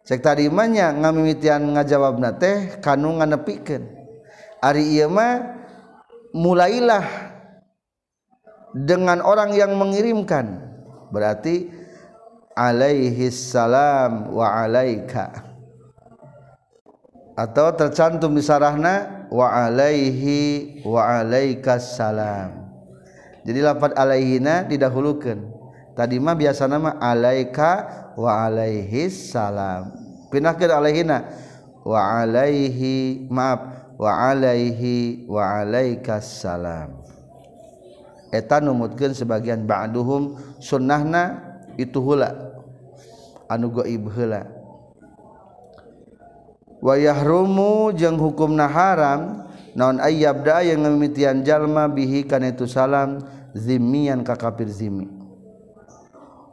[0.05, 3.81] Cek tadi mah nya ngamimitian ngajawabna teh kanu nganepikeun.
[4.61, 5.54] Ari ieu mah
[6.35, 7.31] mulailah
[8.75, 10.59] dengan orang yang mengirimkan.
[11.15, 11.71] Berarti
[12.51, 15.31] alaihi salam wa alaika.
[17.39, 22.67] Atau tercantum di sarahna wa alaihi wa alaikas salam.
[23.47, 25.39] Jadi lafaz alaihina didahulukan.
[25.95, 27.87] Tadi mah biasa nama alaika
[28.19, 29.95] wa alaihi salam.
[30.31, 31.27] Pinahkeun alaihina.
[31.85, 36.99] Wa alaihi maaf wa alaihi wa alaikas salam
[38.35, 41.39] eta numutkeun sebagian ba'duhum sunnahna
[41.79, 42.55] itu hula
[43.49, 44.47] anu gaib heula.
[46.85, 53.25] Wa yahrumu jeung hukumna haram naon ayyabda yang ngamimitian jalma bihi kana itu salam
[53.57, 55.09] zimmian ka kafir zimmi.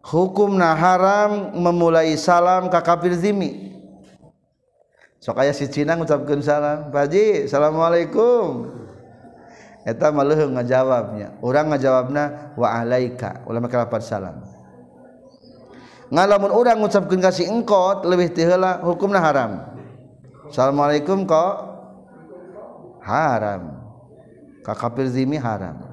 [0.03, 3.77] Hukumna haram memulai salam ka kafir zimmi.
[5.23, 8.75] sok aya si Cina ngucapkeun salam Paji Assalamualaikum.
[9.87, 11.39] Eta mah leuheung ngajawabnya.
[11.43, 13.47] Urang ngajawabna wa alaika.
[13.47, 14.43] Ulama kalapat salam.
[16.11, 19.63] Ngalamun urang ngucapkeun ka si engkot leuwih ti heula hukumna haram.
[20.51, 21.55] Assalamualaikum kok?
[23.03, 23.79] Haram.
[24.67, 25.87] Ka kafir zimi haram.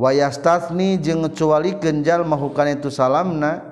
[0.00, 3.64] Wayastasni jeung ngecualikeun jalma hukana itu salamna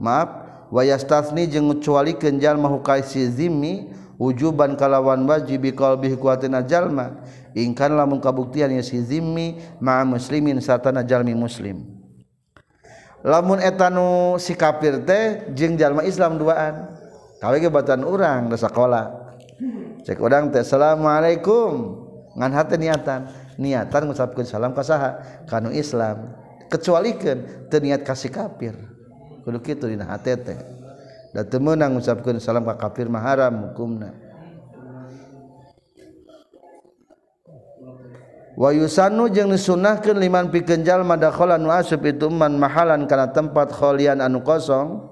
[0.00, 0.39] maaf
[0.70, 7.20] wayastafni jeung kecuali kenjal mahukai si zimmi ujuban kalawan wajib biqalbihi kuatina jalma
[7.54, 12.00] ingkan lamun kabuktian ya si zimmi muslimin satana jalmi muslim.
[13.20, 16.96] Lamun etanu si kafir teh jeung jalma Islam duaan.
[17.40, 19.12] Kawe ge batan urang da sakola.
[20.08, 22.00] Cek urang teh assalamualaikum.
[22.36, 23.28] Ngan hate niatan.
[23.60, 26.32] Niatan ngucapkeun salam ka saha kanu Islam.
[26.72, 28.89] Kecualikeun teu niat kasih kafir.
[29.42, 30.60] kudu kitu dina hate teh
[31.30, 34.10] da teu meunang ngucapkeun salam ka kafir mah haram hukumna.
[38.60, 43.72] Wa yusannu jeung disunahkeun liman pikeun jalma dakhala nu asup itu man mahalan kana tempat
[43.72, 45.08] kholian anu kosong.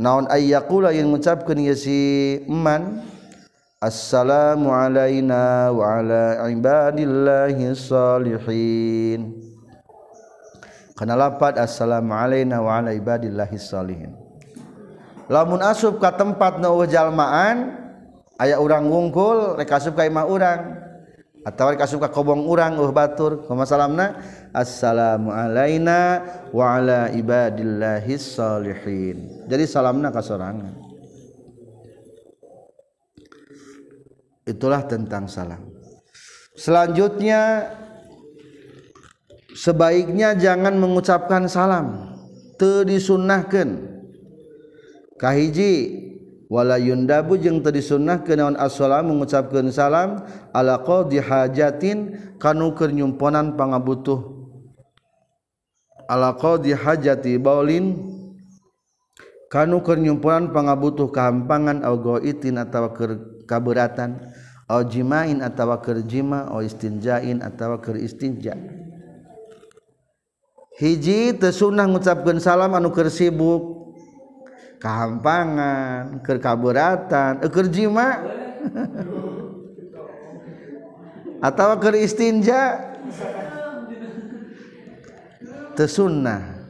[0.00, 3.04] Naon ayyaqula yang ngucapkeun ieu si man
[3.76, 9.51] assalamu alaina wa ala ibadillahis solihin
[11.02, 14.14] Kana lapat assalamu alaina wa ala ibadillahi sholihin.
[15.26, 17.74] Lamun asub ka tempat nu jalmaan
[18.38, 20.78] aya urang wungkul rek asup ka imah urang
[21.42, 24.14] atawa rek asup ka kobong urang uh batur kumaha salamna
[24.54, 26.22] assalamu alaina
[26.54, 29.50] wa ala ibadillahi sholihin.
[29.50, 30.70] Jadi salamna ka sorangan.
[34.46, 35.66] Itulah tentang salam.
[36.54, 37.74] Selanjutnya
[39.54, 42.16] sebaiknya jangan mengucapkan salam.
[42.60, 43.90] Te disunnahkan
[45.18, 45.98] kahiji
[46.52, 50.22] wala yundabu jeung teu disunnahkeun naon assalamu mengucapkeun salam.
[50.52, 51.98] Ala qadi hajatin.
[52.36, 54.20] Kanu keur nyumponan pangabutuh.
[56.10, 57.98] Ala qadi hajati baulin.
[59.48, 64.32] Kanu keur nyumponan pangabutuh kahampangan au goitin atawa keur kaberatan.
[64.68, 66.46] Au jimain atawa keur jima.
[66.46, 68.81] Au istinjain atawa keur istinja.
[70.78, 73.82] hiji tesunah ngucapkan salam anukir sibuk.
[74.82, 78.08] Kehampangan kekaburatan eker eh, jima.
[81.46, 82.90] Atau ke istinja.
[85.72, 86.62] Tesunnah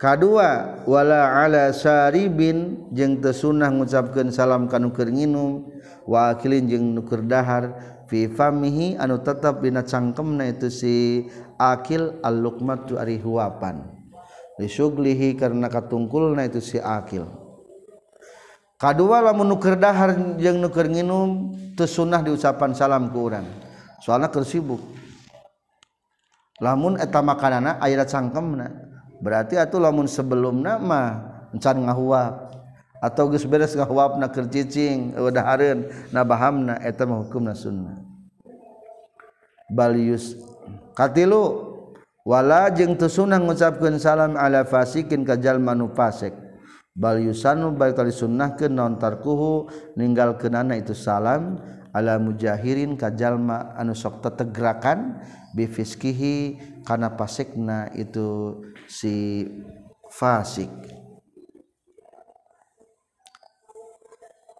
[0.00, 5.68] kedua wala ala saribin jeung teu sunnah ngucapkeun salam ka nu keur nginum
[6.08, 7.76] wa akilin jeung nu keur dahar
[8.08, 10.96] fi famihi anu tetep dina cangkemna itu si
[11.60, 13.84] akil al-luqmat tu ari huapan.
[14.56, 17.28] Disuglihi karena katungkulna itu si akil.
[18.80, 23.44] Kadua lamun nuker dahar jeung nuker nginum teu sunnah diucapan salam ku urang.
[24.00, 24.80] Soalna keur sibuk.
[26.64, 28.68] Lamun eta makanana aya cangkemna
[29.20, 31.08] berarti atuh lamun sebelumna mah
[31.52, 32.48] encan ngahuap.
[33.00, 37.96] Atau geus beres ngahuapna keur cicing eudahareun na bahamna eta mah hukumna sunnah.
[39.72, 40.36] Balius
[40.92, 41.70] katilu
[42.26, 46.36] wala jeung tesunang ngucapkan salam ala fasikin kajal manu fasik
[46.92, 51.56] bal yusanu bal tali sunnah ke non tarkuhu ninggal kenana itu salam
[51.90, 55.18] ala mujahirin kajalma anu sok tetegrakan
[55.54, 59.46] bifiskihi kana fasikna itu si
[60.10, 60.70] fasik.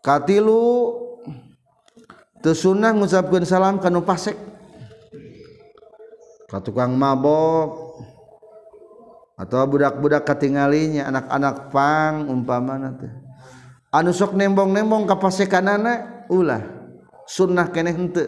[0.00, 0.96] Katilu
[2.40, 4.34] tesunah ngucapkan salam kanu fasik
[6.50, 8.02] ka tukang mabok.
[9.40, 13.08] Atau budak-budak ketinggalinya anak-anak pang umpama nanti
[13.90, 16.62] anu sok nembong-nembong ka pasekanana ulah.
[17.30, 18.26] Sunnah keneh henteu.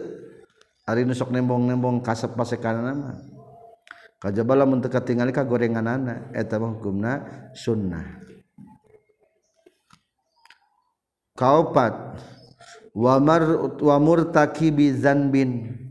[0.87, 3.17] Ari nu sok nembong-nembong ka pasekanana mah.
[4.19, 7.13] Kajaba lamun teu katingali ka gorenganana eta mah hukumna
[7.51, 8.23] sunnah.
[11.35, 11.93] Kaopat
[12.95, 13.43] wa mar
[13.83, 15.82] wa murtakibi zanbin.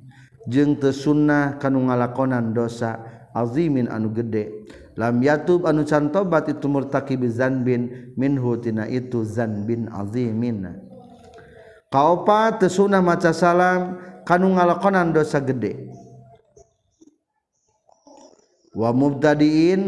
[0.51, 3.03] jeung teu sunnah kanu ngalakonan dosa
[3.35, 4.67] azimin anu gede.
[4.93, 10.69] Lam yatub anu can tobat itu murtakibi zanbin minhu tina itu zanbin azimin.
[11.89, 13.97] Kaopa teu sunnah maca salam
[14.29, 15.93] kanu ngalakonan dosa gede.
[18.73, 19.83] Wa mubtadiin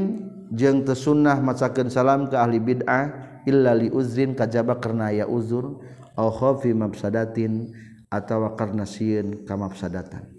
[0.52, 3.04] jeung teu sunnah macakeun salam ke ahli bid'ah
[3.48, 5.80] illa li uzrin kajaba karena ya uzur
[6.16, 7.72] au khafi mafsadatin
[8.12, 10.33] atawa karena sieun kamafsadatan.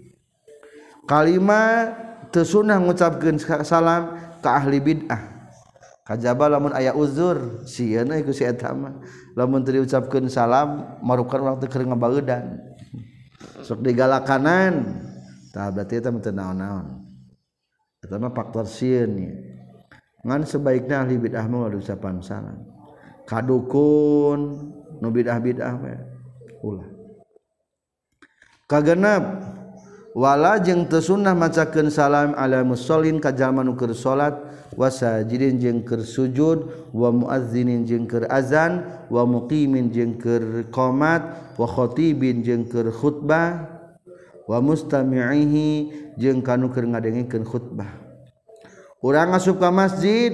[1.06, 1.94] kalima
[2.34, 5.22] tesunah ngucapkan salam ke ahli bid'ah.
[6.06, 8.94] Kajaba lamun ayah uzur sieuna iku si eta mah.
[9.34, 12.62] Lamun teu diucapkeun salam marukan orang teu keur ngabageudan
[13.66, 15.02] sok digalakanan
[15.50, 17.02] tah berarti eta mah teu naon-naon.
[18.06, 19.34] Eta mah faktor sieun ya.
[20.26, 22.58] ngan sebaiknya ahli bid'ah mah ucapan salam.
[23.26, 24.40] Kadukun
[25.02, 25.74] nu bid'ah bid'ah
[26.62, 26.86] ulah.
[28.70, 29.22] Kagenap
[30.16, 34.32] wala jeung tesunnah macakeun salam ala musallin ka jalma nu keur salat
[34.72, 38.80] wa sajidin jeung keur sujud wa muadzinin jeung keur azan
[39.12, 43.68] wa muqimin jeung keur qomat wa khatibin jeung keur khutbah
[44.48, 47.92] wa mustami'ihi jeung kanu keur ngadengikeun khutbah.
[49.04, 50.32] Urang asup ka masjid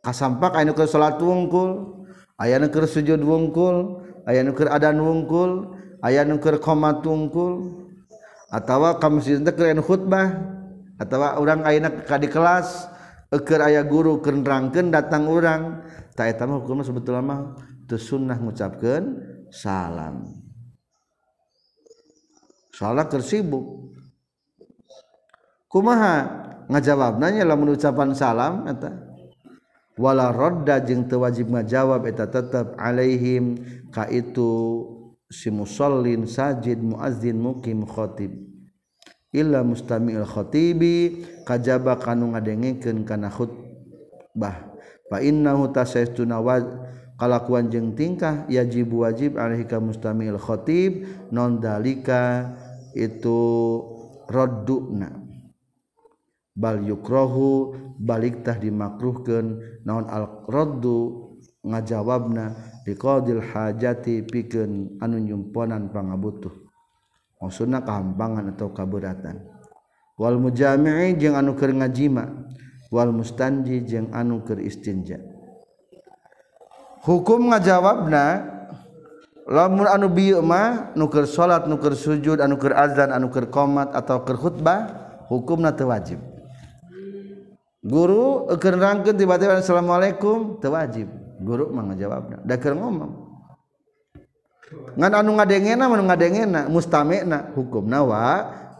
[0.00, 2.00] kasampak aya nu keur salat wungkul
[2.40, 7.83] aya nu keur sujud wungkul aya nu keur adan wungkul aya nu keur qomat wungkul.
[8.54, 10.30] atawa ka masjid teh keur khutbah
[11.02, 12.86] atawa urang ayeuna ka di kelas
[13.42, 15.82] keur aya guru keur nerangkeun datang urang
[16.14, 17.40] tak eta mah hukumna sebetulna mah
[17.90, 19.18] teu sunnah ngucapkeun
[19.50, 20.30] salam.
[22.74, 23.94] Soalnya keur sibuk.
[25.70, 26.42] Kumaha?
[26.64, 28.94] Ngajawabnanya lamun ucapan salam eta.
[29.94, 33.58] Wala rodda jeung teu wajib ngajawab eta tetep alaihim
[33.94, 34.82] ka itu
[35.30, 38.54] si musallin sajid muazzin mukim khatib
[39.34, 44.70] illa mustami'il khatibi kajaba kanu ngadengikeun kana khutbah.
[45.10, 46.62] Fa innahu tasaytuna wa
[47.18, 51.04] kalakuan jeung tingkah yajib wajib alaihi ka mustami'il khatib
[51.34, 52.54] non dalika
[52.94, 53.82] itu
[54.30, 55.10] radduna
[56.54, 61.34] bal yukrahu balik tah dimakruhkeun naon al raddu
[61.66, 62.54] ngajawabna
[62.84, 66.52] biqadil hajati pikeun anu nyumponan pangabutuh.
[67.40, 69.44] Maksudna kahampangan atau kaberatan
[70.16, 72.30] wal mujami'i jeung anu keur ngajima
[72.88, 75.18] wal mustanji jeung anu keur istinja.
[77.04, 78.48] Hukum ngajawabna
[79.44, 83.52] lamun anu bieu mah nu keur salat nu keur sujud anu keur azan anu keur
[83.52, 84.88] qomat atau keur khutbah
[85.28, 86.22] hukumna teu wajib.
[87.84, 91.23] Guru keur rangkeun tiba-tiba assalamualaikum teu wajib.
[91.40, 93.34] guru mengejawabnya dakir ngomong.
[94.94, 97.52] Ngan anu ngadengena anu ngadengena mustamena.
[97.54, 98.26] Hukumna wa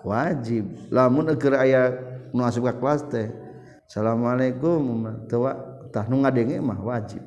[0.03, 0.91] wajib.
[0.91, 1.93] Lamun keur aya
[2.35, 3.29] nu asup ka kelas teh
[3.87, 4.81] assalamualaikum
[5.31, 5.47] teu
[5.93, 7.23] tah nu ngadenge mah wajib.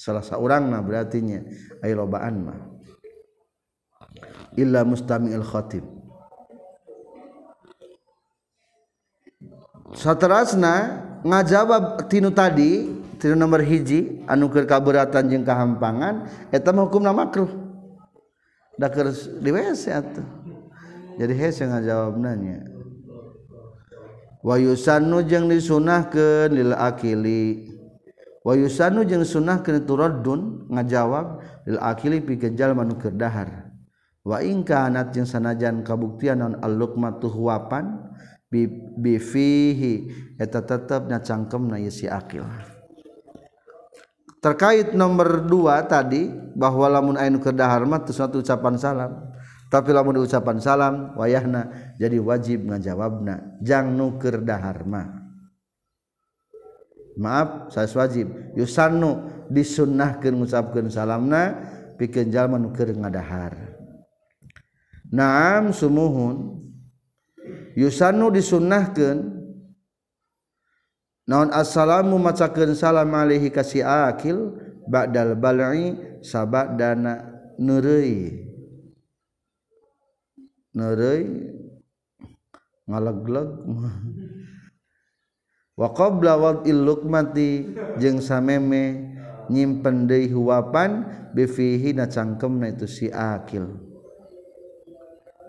[0.00, 1.40] Salah saurangna berarti nya
[1.84, 2.60] aya lobaan mah.
[4.56, 5.84] Illa mustami'il khatib.
[9.90, 17.12] Saterasna ngajawab tinu tadi tilu nomor hiji anu keur kaberatan jeung kahampangan eta mah hukumna
[17.12, 17.52] makruh.
[18.80, 20.24] Da keur di WC atuh.
[21.20, 22.64] Jadi hese ngajawab nanya
[24.40, 27.68] wayusanu jeung disunahkeun lil akili.
[28.40, 33.68] Wayusanu jeung sunahkeun turaddun ngajawab lil akili pikeun jalma nu keur dahar.
[34.24, 38.00] Wa in kanat jeung sanajan kabuktian naon al-luqmatu huwapan
[38.48, 38.64] bi
[38.96, 40.08] bifihi
[40.40, 42.48] eta tetep na cangkem na si akil.
[44.40, 49.12] Terkait nomor dua tadi bahwa lamun ainu kedahar mah suatu ucapan salam.
[49.70, 53.62] Tapi lamun ucapan salam wayahna jadi wajib ngajawabna.
[53.62, 55.06] Jang nu dahar mah.
[57.20, 58.32] Maaf saya wajib.
[58.58, 61.54] Yusannu disunnahkeun ngucapkeun salamna
[62.00, 63.54] pikeun jalma nu keur ngadahar.
[65.12, 66.66] Naam sumuhun.
[67.78, 69.39] Yusannu disunnahkeun
[71.30, 74.58] naon assalamu macakeun salam alaihi kasih akil
[74.90, 75.94] ba'dal bal'i
[76.26, 77.22] sabak dana
[77.54, 78.42] neureuy
[80.74, 81.54] neureuy
[82.90, 83.48] ngalegleg.
[85.80, 87.72] Wa qabla wad'il luqmati
[88.02, 89.16] jeung sameme
[89.48, 93.80] nyimpen deui huwapan bi fihi na cangkemna itu si akil.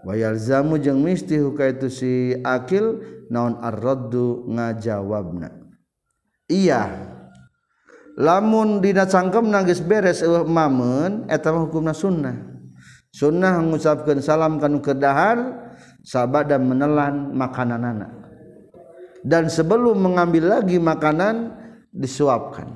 [0.08, 5.61] Wa yalzamu jeung misti ka itu si akil naon ar-raddu ngajawabna
[6.52, 7.12] iya.
[8.20, 12.36] Lamun dina cangkem nangis beres eueuh mamen eta hukumna sunnah.
[13.12, 15.40] Sunnah mengucapkan salam kanu kedahar
[16.04, 18.12] sabada menelan makananana.
[19.24, 21.56] Dan sebelum mengambil lagi makanan
[21.94, 22.68] disuapkan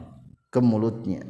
[0.47, 1.25] ke mulutnya.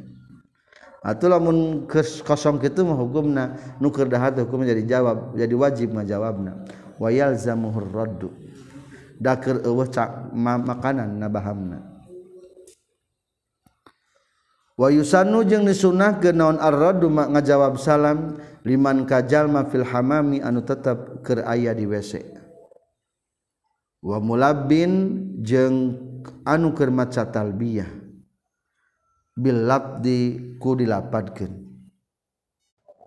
[1.02, 1.86] Atau lamun
[2.26, 6.62] kosong kitu mah hukumna nu kedahar hukum jadi jawab jadi wajib ngajawabna.
[6.98, 8.30] Wa yalzamuhur raddu.
[9.16, 9.88] Dakeur eueuh
[10.36, 11.95] makanan nabahamna
[14.76, 21.44] wayusanu jeung disunah ke naon arradu ngajawab salam liman kajalma fil hamami anu tetap keur
[21.48, 22.20] aya di WC
[24.04, 25.96] wa mulabin jeung
[26.46, 28.06] anu keur maca talbiyah.
[29.36, 31.68] Bil labdi ku dilapadkeun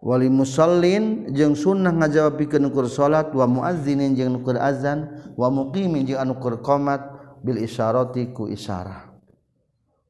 [0.06, 6.06] wali musallin jeung sunnah ngajawab pikeun ukur salat wa muazzinin jeung ukur azan wa muqimin
[6.06, 7.02] jeung anu ukur qomat
[7.42, 9.09] bil isyarati ku isyarah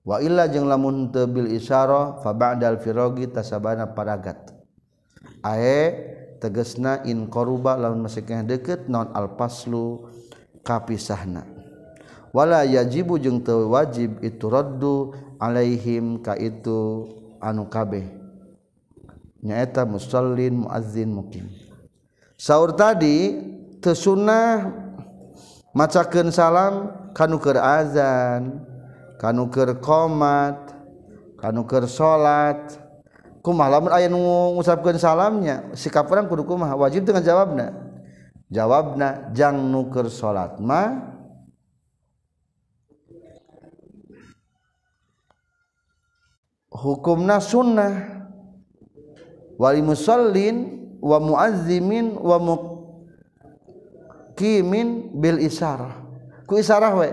[0.10, 4.58] wailla jeung lamun teu bil isyarah fa ba'dal firogi tasabana paragat
[5.46, 5.94] ae
[6.42, 10.10] tegesna in koruba lamun masuknya deket non alpaslu
[10.66, 11.46] kapisahna.
[12.30, 17.10] Wala yajibu jeung teu wajib itu raddu alaihim ka itu
[17.42, 18.06] anu kabeh.
[19.42, 21.50] Nyaeta musallin muazzin mukim.
[22.38, 23.34] Sahur tadi
[23.82, 24.70] teu sunah
[25.74, 28.62] macakeun salam kanu keur azan.
[29.20, 30.72] kanuker komat
[31.36, 32.80] kanuker salat
[33.44, 34.20] kumah lamun aya nu
[34.56, 35.70] ngucapkeun salamnya?
[35.76, 36.80] Sikap urang kudu kumaha?
[36.80, 37.76] Wajib dengan jawabna
[38.50, 41.20] jawabna jang nuker salat mah
[46.80, 48.18] hukumna sunnah.
[49.60, 52.40] Wali musallin wa muazzimin wa
[54.40, 56.00] muqimin bil isarah.
[56.48, 57.12] Ku isarah we?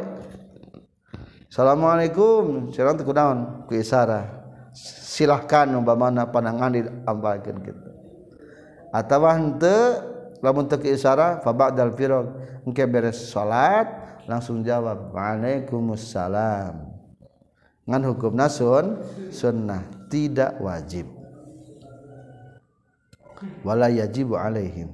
[1.46, 2.74] Assalamualaikum.
[2.74, 3.64] Sekarang teu naon?
[3.70, 4.26] Ku isarah
[4.76, 7.88] silahkan umpamana panangan diampalkeun kitu
[8.92, 10.04] atawa henteu
[10.44, 12.26] lamun teu isarah fa ba'dal firaq.
[12.66, 13.86] Engke beres salat
[14.26, 16.74] langsung jawab waalaikumsalam.
[17.86, 18.98] Ngan hukum nasun
[19.30, 19.86] sunnah.
[20.06, 21.06] Tidak wajib.
[23.62, 24.90] Wala yajibu alaihim.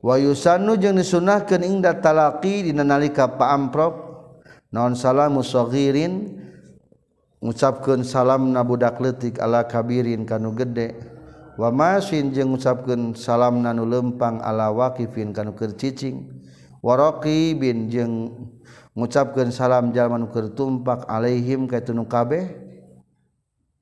[0.00, 4.01] Wa yusannu jeung disunahkeun ingda talaqi dina nalika paamprop
[4.72, 6.40] naon salamu musoghirin
[7.44, 10.96] ngucapkeun salam na budak leutik ala kabirin kanu gede.
[11.60, 16.24] Wa masin jeung ngucapkeun salam nanu lempang ala waqifin kanu keur cicing.
[16.80, 18.48] Wa raqibin jeung
[18.96, 22.48] ngucapkeun salam jalma nu keur tumpak alaihim ka tunu kabeh.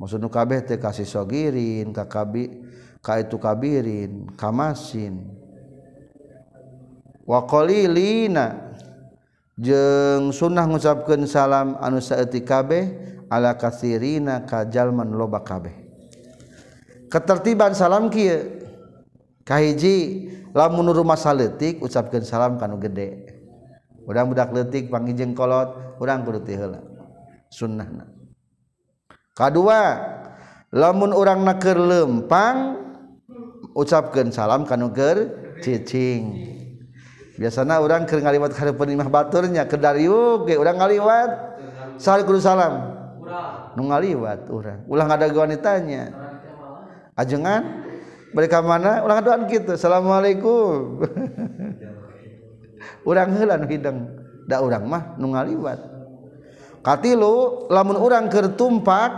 [0.00, 2.64] Maksud nu kabeh teh kasih sogirin ka kabi
[3.04, 5.30] ka itu kabirin kamasin
[7.22, 8.69] wa qalilina.
[9.60, 12.88] jeng sunnah ngucapkan salam anu saeti kabeh
[13.28, 15.76] ala kasirina kajalman loba kabeh.
[17.12, 18.40] Ketertiban salam kia
[19.44, 23.36] kahiji lamun rumah saletik ucapkan salam kanu gede.
[24.08, 26.80] Urang budak letik panggijeng kolot urang kudu tihela
[27.52, 28.08] sunnahna.
[29.36, 30.00] Kadua
[30.72, 32.80] lamun orang naker lempang
[33.76, 35.30] ucapkan salam kanu ger
[35.60, 36.59] cicing.
[37.40, 41.30] biasanya orang ke ngaliwat hari penimah baturnya ke dariuk ge orang ngaliwat.
[41.96, 43.00] Sahari kudu salam.
[43.76, 44.84] Nu ngaliwat urang.
[44.84, 46.12] Ulah ada wanitanya.
[47.16, 47.88] Ajengan?
[48.36, 49.00] Mereka mana?
[49.00, 51.00] Ulah doan gitu assalamualaikum.
[53.08, 53.68] Urang heula nu
[54.44, 55.80] da urang mah nu ngaliwat.
[56.84, 59.12] Katilu lamun urang keur tumpak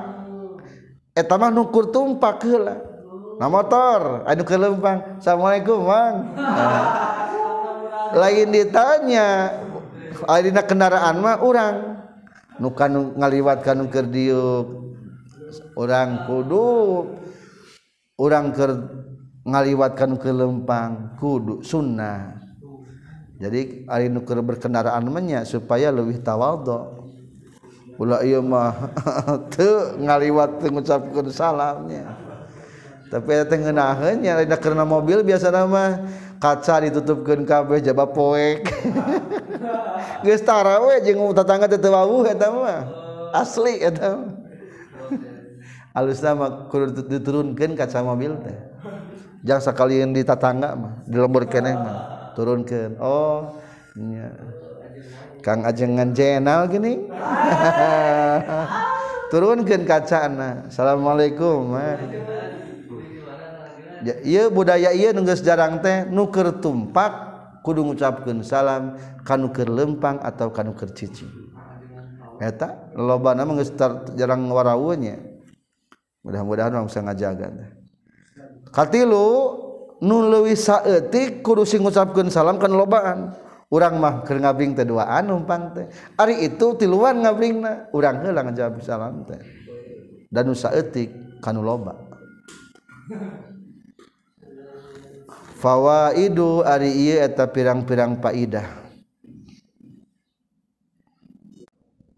[1.14, 2.78] eta mah nu tumpak heula.
[3.42, 4.22] Na motor.
[4.26, 6.14] Anu kelempang assalamualaikum mang.
[8.14, 9.28] lain ditanya
[10.42, 11.74] dina kendaraan mah orang
[12.60, 14.66] nukan ngaliwat nuker diuk
[15.76, 16.68] orang kudu
[18.20, 18.70] orang ker
[19.42, 22.38] ngaliwat kanung ke lempang kudu sunnah
[23.42, 27.02] jadi ari nu keur berkendaraan menya supaya leuwih tawadhu
[27.98, 28.94] ulah ieu mah
[29.52, 32.06] teu ngaliwat teu ngucapkeun salamnya
[33.10, 36.00] tapi eta teh ngeunaheun nya karena mobil biasa nama
[36.42, 38.66] kaca ditutupkan kabeh jaba poek.
[40.26, 42.82] Geus tarawe jeung tetangga teu wawuh eta mah.
[43.30, 44.34] Asli eta mah.
[45.98, 48.58] Alusna mah kudu diturunkeun kaca mobil teh.
[49.46, 52.98] Jang sakalian di tetangga mah di lembur keneh mah turunkeun.
[52.98, 53.62] Oh
[53.94, 54.34] nya.
[55.46, 56.98] Kang ajengan jenal gini.
[59.32, 61.96] Turunkeun kacana assalamualaikum eh.
[64.22, 67.12] ia budaya ia nunggus jarang teh nuker tumpak
[67.62, 71.24] kudu ngucapkan salam kanuker lempang atau kanuker cici
[72.42, 73.54] eta loba nama
[74.18, 75.22] jarang warawunya
[76.26, 77.46] mudah-mudahan orang bisa ngajaga
[78.74, 79.62] katilu
[80.02, 80.26] nun
[80.58, 83.38] saetik kudu sing ngucapkeun salam kan lobaan.
[83.72, 85.88] Urang mah keur ngabling teh duaan numpang teh.
[86.20, 89.40] Ari itu tiluan ngablingna urang heula ngajawab salam teh.
[90.28, 91.96] Dan nu saeutik kanu loba.
[95.62, 98.82] fawaidu ari ieu eta pirang-pirang faidah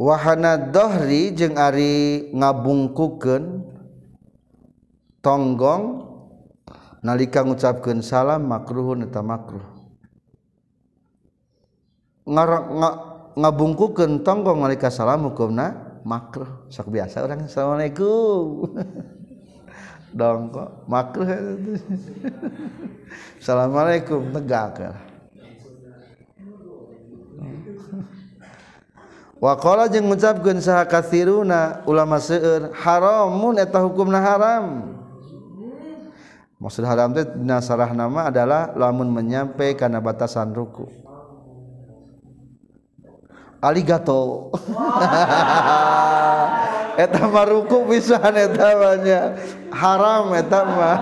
[0.01, 3.62] wahana dohri jeung ari ngabungkukeun
[5.24, 5.84] tonggong
[7.05, 9.64] nalika ngucapkeun salam makruhun eta makruh.
[13.34, 16.68] Ngabungkukeun tonggong nalika salam hukumna makruh.
[16.72, 18.45] Sok biasa orang assalamualaikum.
[20.15, 21.27] dongkok makruh
[23.43, 24.95] assalamualaikum tegak
[29.45, 34.97] Wakola jeung ngucapkeun saha katsiruna ulama seueur haramun eta hukumna haram.
[36.57, 40.89] Maksud haram teh nasarah nama adalah lamun menyampe kana batasan ruku.
[43.61, 44.49] Aligato.
[44.65, 46.65] Wow.
[46.95, 49.34] eta mah ruku pisan eta nya
[49.70, 50.99] haram eta mah.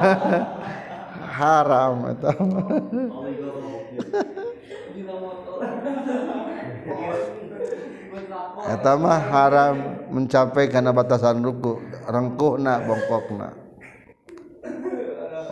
[1.33, 2.31] Haram eta
[8.69, 9.77] eta mah haram
[10.13, 11.81] mencapai karena batasan ruku.
[12.09, 13.49] Rengkuhna bongkokna.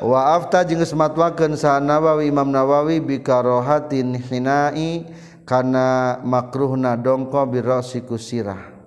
[0.00, 5.04] Wa afta jeung sematwakeun sa Nawawi Imam Nawawi bi karahatin hinai
[5.44, 8.79] kana makruhna dongko bi rasiku sirah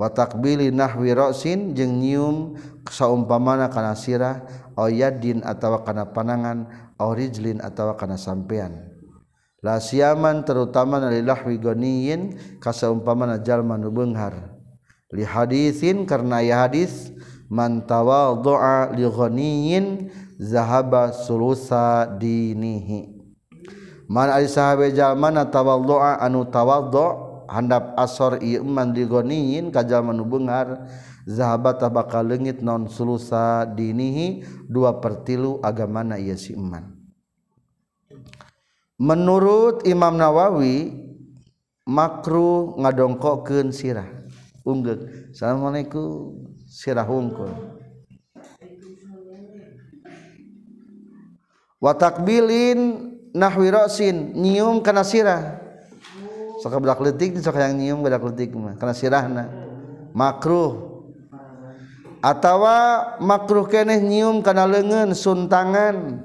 [0.00, 2.56] watakbili nahwi rosin jeung nyium
[2.88, 4.40] saumpamana kana sirah
[4.72, 6.64] oyadin atawa kana panangan
[6.96, 8.88] orijlin atawa kana sampean.
[9.60, 12.32] La siaman terutama nali lahwi goniyin
[12.64, 14.56] kasaumpamana jalma nu beunghar
[15.12, 17.12] li haditsin karena ya hadis
[17.52, 20.08] man tawaddu'a li ghaniyin
[20.40, 23.20] zahaba sulusa dinihi.
[24.08, 30.14] Man ari sahabe jalma tawaddu'a anu tawaddu' handap asor ieu man li ghaniyin ka jalma
[30.14, 30.86] nu beungar
[31.26, 36.86] zahaba tabakal leungit non sulusa dinihi dua pertilu agamana ieu si iman
[39.00, 41.10] menurut Imam Nawawi
[41.90, 44.06] makruh ngadongkokeun sirah.
[44.62, 46.46] Unggek assalamualaikum.
[46.70, 47.50] Sirah hungkul.
[51.80, 55.58] Watakbilin nahwi rasin nyium kana sirah
[56.60, 58.76] sok bedak letik sok yang nyium bedak letik mah.
[58.76, 59.48] Kana sirahna
[60.12, 60.92] makruh.
[62.20, 66.20] Atawa makruh keneh nyium kana leungeun suntangan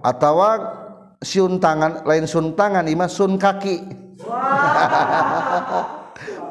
[0.00, 0.72] atawa
[1.20, 3.84] siun tangan lain sun tangan imah sun kaki.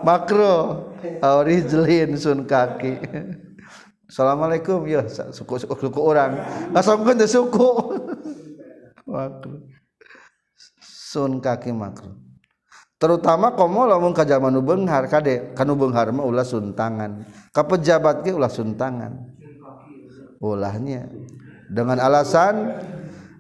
[0.06, 0.94] Makro
[1.42, 3.02] rijlin sun kaki.
[4.06, 4.86] Assalamualaikum.
[4.86, 6.38] Ya suku suku, suku orang
[7.18, 7.70] teh suku.
[9.10, 9.74] Makro
[11.06, 12.26] sun kaki makro
[12.98, 17.22] terutama komo lamun ka zaman nu beunghar kade kanu beunghar mah ulah sun tangan.
[17.54, 19.36] Ka pejabat ge ulah sun tangan.
[20.42, 21.06] Ulahnya.
[21.70, 22.82] Dengan alasan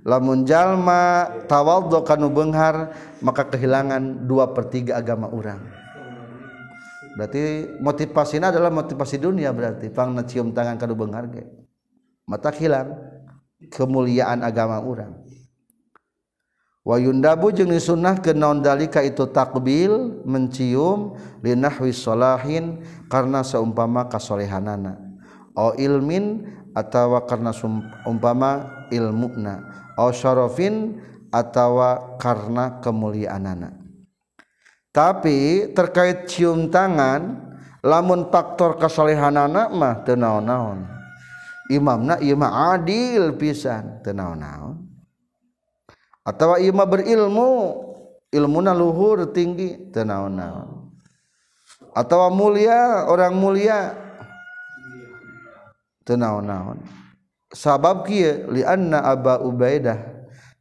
[0.05, 2.93] lamun jalma tawaldo kanu beunghar
[3.25, 5.57] maka kehilangan dua per tiga agama orang
[7.15, 9.89] berarti motivasinya adalah motivasi dunia berarti.
[9.89, 11.47] Pang cium tangan kanu beunghar ge.
[12.29, 12.91] Mata hilang
[13.73, 15.24] kemuliaan agama orang
[16.85, 25.01] wa yundabu jeung disunnahkeun naon dalika itu takbil mencium linahwi solahin karena seumpama kasolehanana.
[25.57, 26.45] Au ilmin
[26.77, 27.49] atawa karena
[28.05, 29.65] umpama ilmuna
[29.97, 31.01] au syarafin
[31.33, 33.81] atawa karena kemuliaanana.
[34.93, 37.51] Tapi terkait cium tangan
[37.83, 40.87] lamun faktor kesolehanana mah teu naon-naon.
[41.65, 44.13] Imamna ieu mah adil pisan teu
[46.33, 47.49] ieu mah berilmu
[48.33, 50.89] ilmuna luhur tinggi teu naon-naon.
[51.93, 53.93] Atawa mulia orang mulia
[56.01, 56.81] teu naon-naon.
[57.53, 60.15] Sabab kieu li anna aba ubaidah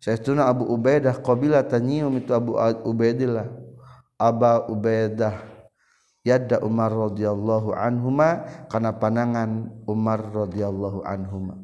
[0.04, 3.48] Saestuna Abu Ubaidah qabila tanyium itu Abu Ubaidillah.
[4.20, 5.40] Aba Ubaidah
[6.20, 11.56] yadda Umar radhiyallahu anhuma kana panangan Umar radhiyallahu anhuma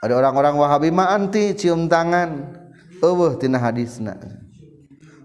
[0.00, 2.56] ada orang-orang Wahabi mah anti cium tangan.
[3.00, 4.16] Eueuh tina hadisna.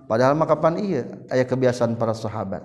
[0.07, 1.03] Padahal mah kapan iya?
[1.31, 2.63] Aya kebiasaan para sahabat.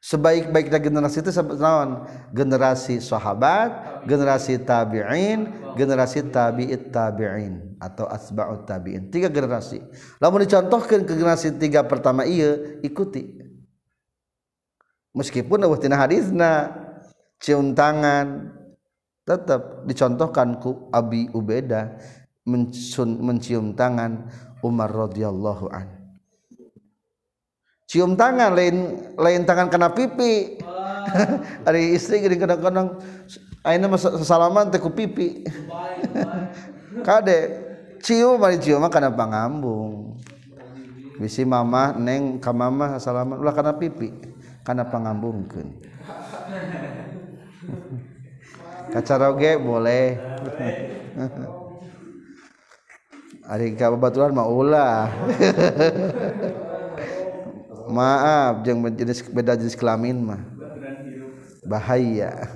[0.00, 1.28] Sebaik-baiknya generasi itu
[1.60, 2.08] naon?
[2.32, 9.12] Generasi sahabat generasi tabi'in generasi tabi'it tabi'in atau asba'ut tabi'in.
[9.12, 9.80] Tiga generasi.
[10.20, 13.40] Lamun dicontohkan ke generasi tiga pertama iya ikuti.
[15.12, 16.72] Meskipun eueuh tina hadisna
[17.42, 18.59] cium tangan
[19.30, 21.94] tetap dicontohkan ku Abi Ubaidah
[22.42, 24.26] mencium tangan
[24.66, 25.86] Umar radhiyallahu an
[27.86, 30.58] cium tangan lain lain tangan kena pipi
[31.66, 32.98] hari istri gini kadang-kadang
[33.60, 35.44] Aina salaman teh ku pipi.
[37.04, 37.38] Kade
[38.00, 40.16] cium mari cium kana pangambung.
[41.20, 44.08] Bisi mama neng ka mama salaman ulah kana pipi
[44.64, 45.76] kana pangambungkeun.
[48.90, 50.18] kacaroge boleh.
[53.46, 55.10] Hari kabatulan mah ulah.
[57.90, 60.38] Maaf jeung jenis beda jenis kelamin mah.
[61.66, 62.46] Bahaya.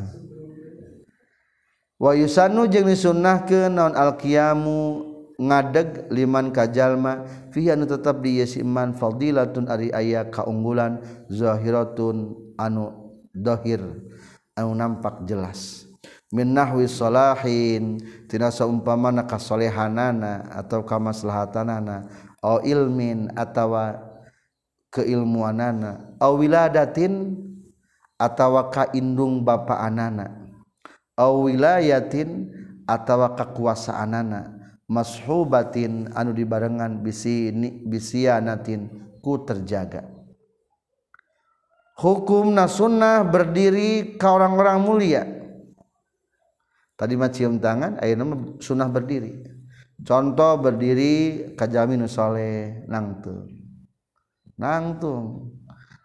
[1.98, 5.10] Wa yusannu jeung disunnahkeun naon alqiyamu?
[5.34, 12.94] Ngadeg liman kajalma fi anu tetap di yes iman fadilatun ari aya kaunggulan zahiratun anu
[13.34, 13.82] dohir
[14.54, 15.83] anu nampak jelas.
[16.34, 18.02] minnahwi salahin.
[18.26, 22.10] Tina saumpamana kasolehanana atau kamaslahatanana.
[22.42, 24.02] Au ilmin atawa
[24.90, 26.18] keilmuanana.
[26.18, 27.38] Au wiladatin
[28.18, 30.50] atawa kaindung bapaanana.
[31.14, 32.50] Au wilayatin
[32.90, 34.50] atawa kakuasaanana.
[34.84, 37.48] Mashubatin anu dibarengan bisi
[37.88, 38.90] bisianatin
[39.24, 40.04] ku terjaga.
[41.94, 45.43] Hukum nasunnah berdiri ka orang-orang mulia.
[46.94, 49.44] tadi mah cium tangan ayeuna sunnah berdiri.
[50.02, 53.46] Contoh berdiri kajami nu saleh nangtung
[54.58, 55.54] nangtung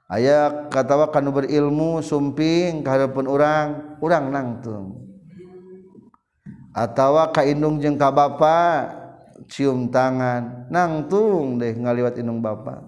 [0.05, 3.67] aya katawa kanu berilmu sumping ka hadapan urang
[4.01, 5.09] urang nangtung
[6.73, 8.89] atawa ka indung jeung ka bapa
[9.49, 12.85] cium tangan nangtung deh ngaliwat indung bapa.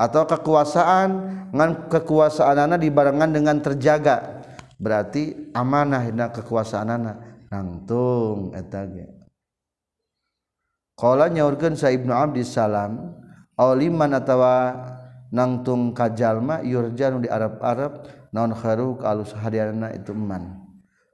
[0.00, 1.08] Atau kekuasaan
[1.52, 4.39] ngan kekuasaan anak dibarengan dengan terjaga.
[4.80, 7.16] berarti amanah hina kekuasaan anak
[7.52, 9.12] nangtung etanya
[10.96, 13.12] kalau nyaurkan sa ibnu abdi salam
[13.60, 14.72] auliman atawa
[15.28, 17.92] nangtung kajalma yurjanu di Arab Arab
[18.32, 20.64] non kharuk alus hadiana itu man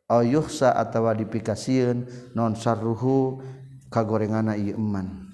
[0.06, 2.06] aw yuhsa atawa dipikasieun
[2.38, 3.42] non sarruhu
[3.90, 5.26] kagorengana ieu eman.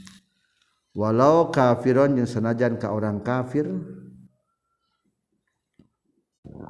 [0.92, 3.64] Walau kafiron jeung sanajan ka orang kafir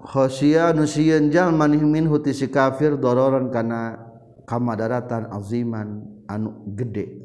[0.01, 4.01] khosia nusieun jalma min huti si kafir dororan kana
[4.49, 7.21] kamadaratan aziman anu gede.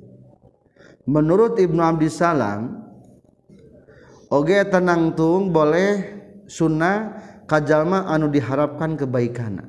[1.08, 2.84] Menurut Ibnu Abdi Salam
[4.28, 6.20] oge tenangtung boleh
[6.52, 7.16] sunnah
[7.48, 9.64] kajalma anu diharapkan kebaikan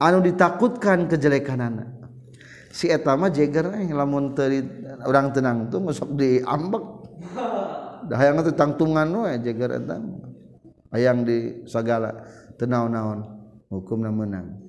[0.00, 1.88] anu ditakutkan kejelekan anak
[2.72, 4.64] si etama jeger eh, lamun teri,
[5.04, 6.84] orang tenang tuh ngosok diambek.
[8.08, 10.31] Dah yang tangtungan we jeger etama
[10.92, 12.22] ayaang di segala
[12.60, 13.24] tenaon-naon
[13.72, 14.60] hukum menang.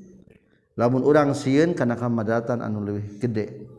[0.74, 3.70] Lamun urang sieun karena kamadatan anu lebih gede.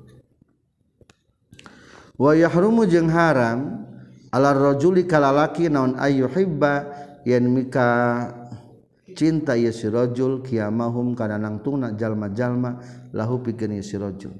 [2.14, 3.82] Wayahrumu jeung haram
[4.30, 6.86] ala rajuli kalalaki naon ayyuhibba
[7.26, 8.30] yen mika
[9.18, 12.78] cinta ya si rajul kiamahum kana nangtungna jalma-jalma
[13.10, 14.30] lahu pikeun si rajul.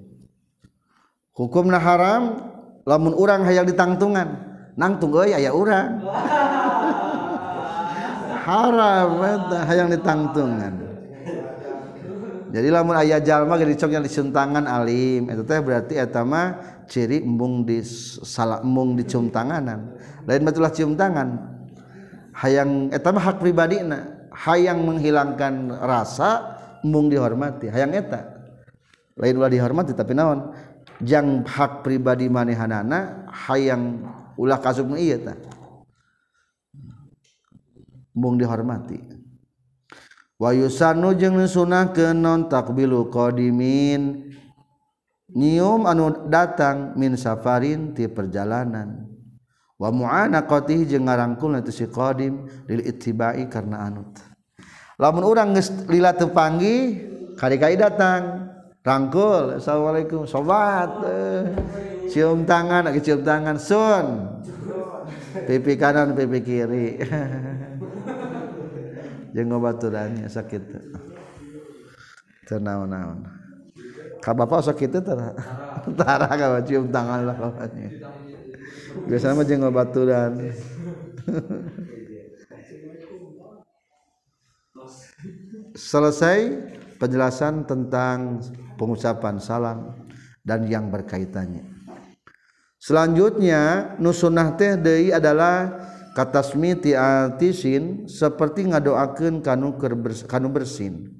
[1.34, 2.38] Hukumna haram
[2.86, 4.28] lamun urang hayang ditangtungan
[4.78, 6.06] nangtung euy aya urang.
[8.44, 9.08] harap
[9.64, 10.74] hayang ditangtungan.
[12.54, 15.26] Jadi lamun ayah jalma gede coknya dicuntangan alim.
[15.26, 16.54] Itu teh berarti etama
[16.86, 17.82] ciri embung di
[18.22, 19.98] salah embung dicium tanganan.
[20.22, 21.34] Lain betulah cium tangan.
[22.38, 26.54] Hayang etama hak pribadi na hayang menghilangkan rasa
[26.86, 27.74] embung dihormati.
[27.74, 28.22] Hayang eta.
[29.18, 30.54] Lain ulah dihormati tapi naon?
[31.02, 33.98] Jang hak pribadi manehanana hayang
[34.38, 35.38] ulah kasub iya tah
[38.14, 39.14] mung dihormati.
[40.38, 44.30] Wayusanu jeung nusunahkeun non takbilu qadimin.
[45.34, 49.10] Nyium anu datang min safarin ti perjalanan.
[49.74, 54.14] Wa mu'anaqati jeung ngarangkulna teu si qadim lil ittibai karena anut.
[54.94, 57.02] Lamun urang geus lila teu panggi
[57.34, 58.46] kali-kali datang.
[58.84, 60.90] Rangkul assalamualaikum sobat.
[61.08, 61.42] Eh,
[62.12, 64.06] cium tangan lagi cium tangan sun.
[65.34, 66.86] Pipi kanan pipi kiri.
[69.34, 70.62] jeung ngobaturannya sakit.
[72.46, 73.44] Ternaon-naon
[74.24, 75.36] ka bapak sok kitu tara
[76.00, 77.92] tara ka cium tangan lah kawannya
[79.04, 80.32] biasanya mah jeung baturan
[85.76, 86.56] selesai
[86.96, 88.40] penjelasan tentang
[88.80, 89.92] pengucapan salam
[90.44, 91.66] dan yang berkaitannya.
[92.78, 95.72] Selanjutnya nusunah teh deui adalah
[96.14, 99.98] katasmiti altisin seperti ngadoakeun kanu keur
[100.30, 101.10] kanu bersin.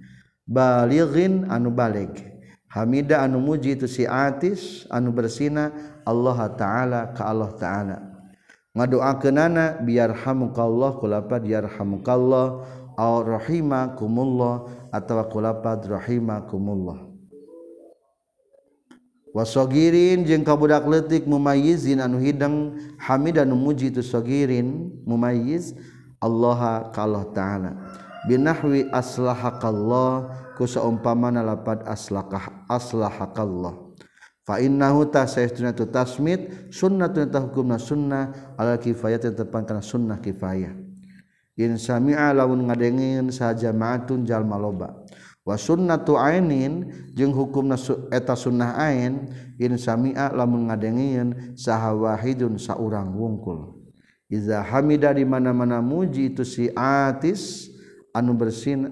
[0.45, 2.15] Balighin anu balig
[2.69, 5.73] hamida anu muji tu si atis anu bersina
[6.07, 7.97] Allah taala ka Allah taala.
[8.75, 12.47] Ngadoakeunana biar hamukallah kulapa diarhamukallah
[12.99, 17.14] au rahimakumullah atawa kulapa rahimakumullah
[19.35, 25.75] wasogirin jeung kabudak letik mumayizin anu hidang hamid anu muji itu sogirin mumayiz
[26.23, 27.77] Allah kalau ta'ala.
[28.25, 33.93] Binahwi aslahakallah ku saumpamana lapad aslakah aslahakallah
[34.49, 40.73] fa innahu tasaytuna tu tasmit sunnatun tahkumna sunnah ala kifayat tetepang kana sunnah kifayah.
[41.61, 45.05] In sami'a lamun ngadengin sa jamaatun jalma loba
[45.45, 47.69] wasunnatu ainin jeung hukum
[48.09, 49.29] eta sunnah ain
[49.61, 53.85] in samia lamun ngadengin sahawahidun saurang wungkul.
[54.33, 57.69] Iza hamida di mana-mana muji itu si atis
[58.17, 58.89] anu bersin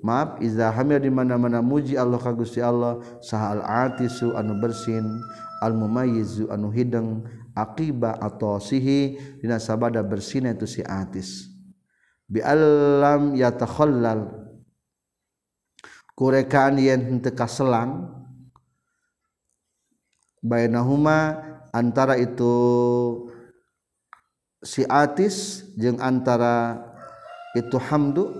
[0.00, 5.02] maaf iza hamida di mana-mana muji Allah ka Gusti Allah sahal atisu anu bersin
[5.58, 7.26] al mumayyizu anu hideng
[7.58, 11.50] aqiba atau sihi dina sabada bersin itu si atis.
[12.30, 14.47] Bi alam yatakhallal.
[16.18, 18.10] Kurekaan yen teka selang
[20.42, 21.38] bainahuma
[21.70, 22.50] antara itu
[24.58, 26.82] si atis jeung antara
[27.54, 28.34] itu hamdu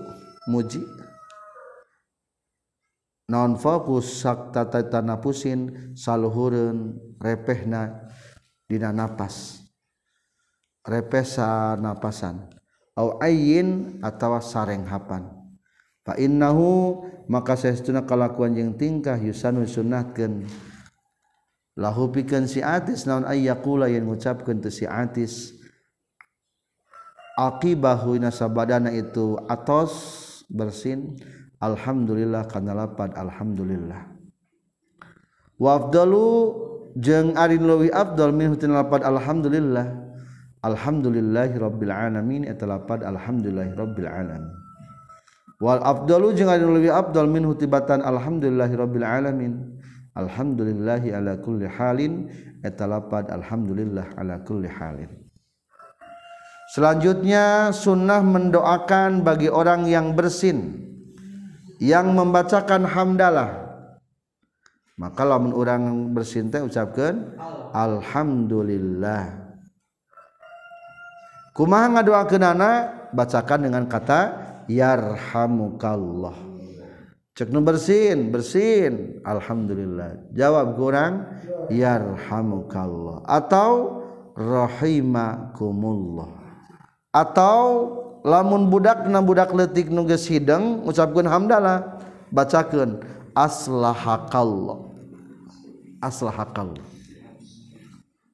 [0.51, 0.83] muji.
[3.29, 8.09] Non fokus sakta tanah pusin saluhurun repehna
[8.65, 9.61] dina napas.
[10.81, 12.49] Repesa napasan.
[12.97, 15.38] Au ayin atawa sareng hapan
[16.09, 20.49] fa innahu maka sesuna kalakuan jeung tingkah yusanu sunnahkeun
[21.77, 25.53] lahu pikeun si atis naon ayyaqula yen ngucapkeun teu si atis.
[27.39, 31.15] Aqibahu nasabadana itu atos bersin
[31.63, 34.11] alhamdulillah kana lapad alhamdulillah.
[35.55, 36.51] Wa afdalu
[36.99, 39.87] jeung arin leuwih afdal min hutin lapad alhamdulillah.
[40.67, 42.43] Alhamdulillahi rabbil alamin.
[42.43, 44.58] Eta lapad alhamdulillahi rabbil alamin.
[45.59, 49.53] Wal afdalu jeung arin lewi afdal min hutibatan Alhamdulillahi Rabbil Alamin.
[50.15, 52.31] Alhamdulillahi ala kulli halin.
[52.59, 55.07] Eta lapad Alhamdulillah ala kulli halin.
[56.75, 60.89] Selanjutnya sunnah mendoakan bagi orang yang bersin
[61.81, 63.69] yang membacakan hamdalah.
[64.99, 67.39] Maka lamun orang bersinta ucapkan
[67.71, 69.49] alhamdulillah.
[71.55, 72.77] Kumaha ngadoakeun anak
[73.15, 76.37] bacakan dengan kata yarhamukallah.
[77.33, 79.19] Cek nu bersin bersin.
[79.25, 80.29] Alhamdulillah.
[80.37, 81.25] Jawab kurang
[81.73, 83.25] yarhamukallah.
[83.25, 84.03] Atau
[84.37, 86.29] rahimakumullah.
[87.09, 87.89] Atau
[88.21, 91.97] lamun budak na budak letik nu geus hideng ngucapkeun hamdalah.
[92.29, 93.01] Bacakeun
[93.33, 94.85] aslahakallah.
[95.99, 96.85] Aslahakallah.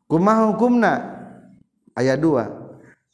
[0.06, 0.94] Kumaha hukumna?
[1.96, 2.52] Aya dua.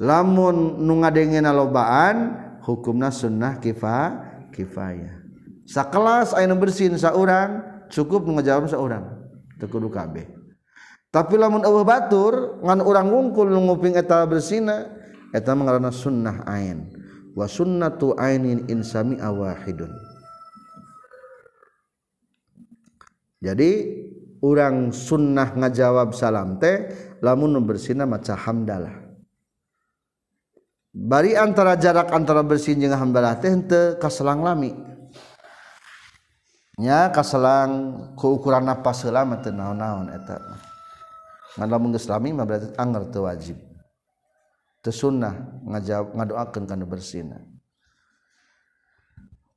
[0.02, 4.22] Lamun nu ngadengena lobaan hukumna sunnah kifa
[4.54, 5.22] kifayah.
[5.66, 9.06] Sakelas ayeuna bersin saurang cukup ngejawab seorang
[9.58, 10.28] tekudu kabeh.
[11.12, 14.88] Tapi lamun eueuh batur ngan urang ngungkul nu nguping eta bersina
[15.36, 16.88] eta mengarana sunnah ain.
[17.36, 20.12] Wa sunnatu ainin insami awahidun
[23.42, 23.72] jadi
[24.46, 26.94] orang sunnah ngajawab salam teh
[27.26, 29.01] lamun bersina maca hamdalah
[30.92, 34.76] bari antara jarak antara bersin jeung hambalah teh henteu kaselang lami.
[36.80, 40.40] Nya kaselang ku ukuran napas heula mah teu naon-naon eta
[41.60, 43.58] ngan lamun geus lami mah berarti anger teu wajib.
[44.82, 47.38] Teu sunnah ngajawab ngadoakeun kana bersina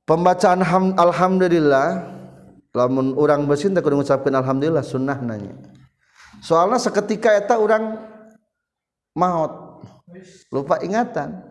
[0.04, 2.12] pembacaan ham, alhamdulillah
[2.76, 5.56] lamun orang bersin teh kudu ngucapkeun alhamdulillah sunnah nanya
[6.44, 7.96] soalnya seketika eta orang
[9.16, 9.63] maot.
[10.52, 11.42] lupa ingatan.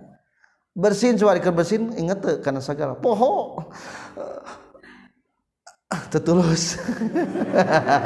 [0.73, 3.61] Bersin suara ke bersin inget tuh karena segala poho.
[6.09, 6.81] Tetulus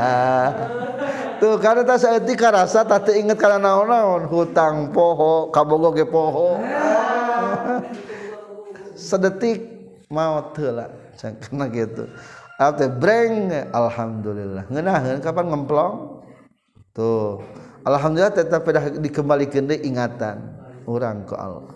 [1.40, 4.28] tuh karena tak seeti karasa tak inget karena naon-naon.
[4.28, 6.60] Hutang poho kabogo ge poho.
[9.08, 9.64] Sedetik
[10.12, 12.04] mau tela karena gitu.
[12.60, 14.68] Atau breng alhamdulillah.
[14.68, 16.26] Ngenahin kapan ngemplong?
[16.92, 17.40] Tuh.
[17.88, 20.38] Alhamdulillah tetap dah dikembalikan deh ingatan.
[20.88, 21.72] Orang ke Allah.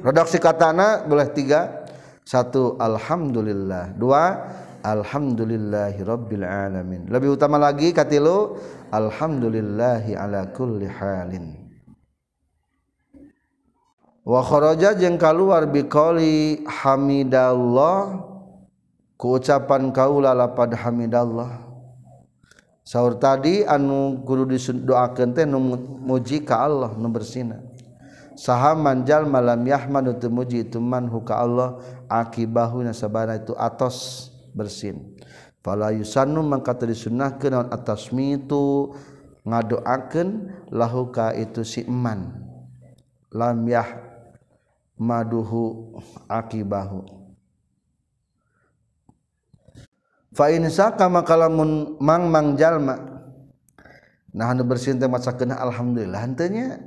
[0.00, 1.84] Redaksi katana boleh tiga.
[2.24, 3.92] Satu alhamdulillah.
[4.00, 4.24] Dua
[4.84, 7.08] Alhamdulillahirabbil alamin.
[7.08, 8.60] Lebih utama lagi katilu
[8.92, 11.56] alhamdulillahi ala kulli halin.
[14.28, 18.28] Wa kharaja jeung kaluar biqauli hamidallah
[19.16, 21.64] ku ucapan kaula lapad hamidallah
[22.84, 25.58] sahur tadi anu guru didoakan teh nu
[26.04, 27.58] muji ka Allah nu bersina
[28.34, 31.78] saha manjal malam yahman teu muji itu man huka Allah
[32.10, 35.16] akibahuna sabana itu atos bersin.
[35.64, 38.92] Fala yusannu mangka teu disunnahkeun naon atasmitu
[39.48, 40.28] ngadoakeun
[40.68, 42.36] lahu ka itu si iman
[43.32, 43.88] lam yah
[45.00, 45.96] maduhu
[46.28, 47.23] akibahu.
[50.34, 52.98] Fa in saka maka mang mang jalma.
[54.34, 56.18] Nah anu bersin teh macakeun alhamdulillah.
[56.20, 56.82] Henteu nya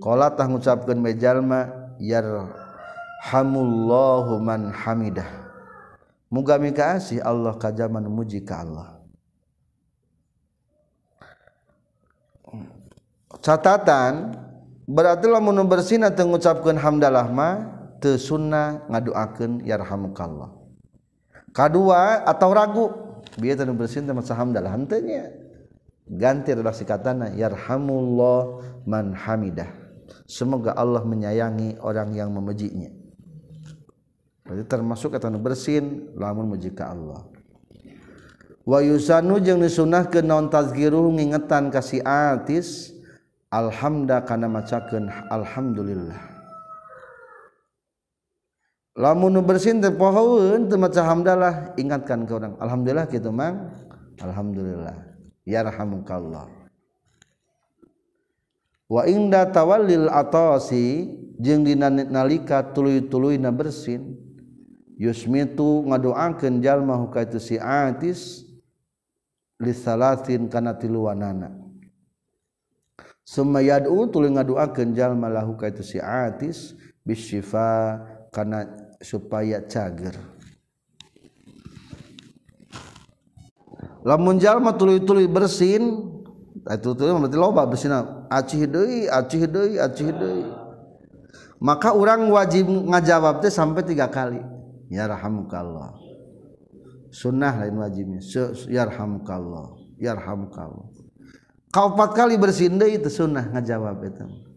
[0.00, 5.28] qala tah ngucapkeun me jalma yarhamullahu man hamidah.
[6.32, 8.96] Mugami kasih Allah kajaman muji ka Allah.
[13.40, 14.36] Catatan
[14.88, 20.59] berarti lamun bersina teu ngucapkeun hamdalah mah sunnah ngaduaken yarhamkallah
[21.52, 22.86] kedua atau ragu.
[23.38, 25.30] Biar bersin hamdalah hantenya
[26.10, 27.30] ganti redaksi katana.
[27.30, 29.70] Yarhamullah man hamidah.
[30.26, 32.90] Semoga Allah menyayangi orang yang memujinya.
[34.46, 37.22] Berarti termasuk kata bersin lamun muji ka Allah.
[38.66, 42.94] Wa yusanu jeung disunahkeun naon tazkiruh ngingetan kasih atis
[43.50, 46.29] alhamda kana macakeun alhamdulillah
[49.00, 51.72] lamun bersin teh pohoeun teu hamdalah.
[51.80, 53.72] Ingatkan ke orang alhamdulillah kitu mang.
[54.20, 55.16] Alhamdulillah.
[55.48, 56.44] Yarhamukallah.
[58.92, 64.28] Wa inda tawallil atasi jeung dina nalika tuluy-tuluyna bersin.
[65.00, 68.44] Yusmitu ngadoakeun jalma ka itu si atis
[69.56, 71.56] li salatin kana tiluanana
[73.24, 77.96] summa yad'u tuluy ngadoakeun jalma lahu ka itu si atis bisyifa
[78.28, 78.68] kana
[79.00, 80.14] supaya cager.
[84.00, 86.08] Lamun jalma tuluy-tuluy bersin
[86.60, 87.92] itu tuluy berarti loba bersin
[88.32, 90.44] acih deui acih deui acih deui.
[91.60, 94.40] Maka orang wajib ngajawab teh sampai tiga kali
[94.88, 95.96] ya rahamukallah.
[97.12, 98.20] Sunnah lain wajibnya
[98.68, 100.88] ya rahamukallah ya rahamukallah.
[101.68, 104.50] Kau empat kali bersin deui itu sunnah ngajawab itu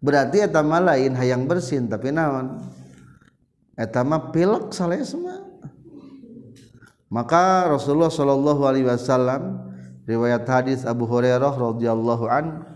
[0.00, 2.60] berarti eta lain hayang bersin tapi naon
[3.76, 5.44] eta mah pilek saleh semua.
[7.06, 9.62] Maka Rasulullah Shallallahu Alaihi Wasallam
[10.08, 12.66] riwayat hadis Abu Hurairah radhiyallahu an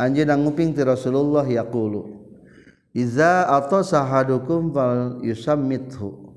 [0.00, 2.24] anjeun nguping ti Rasulullah yaqulu
[2.96, 6.32] Iza atau sahadukum fal yusammithu.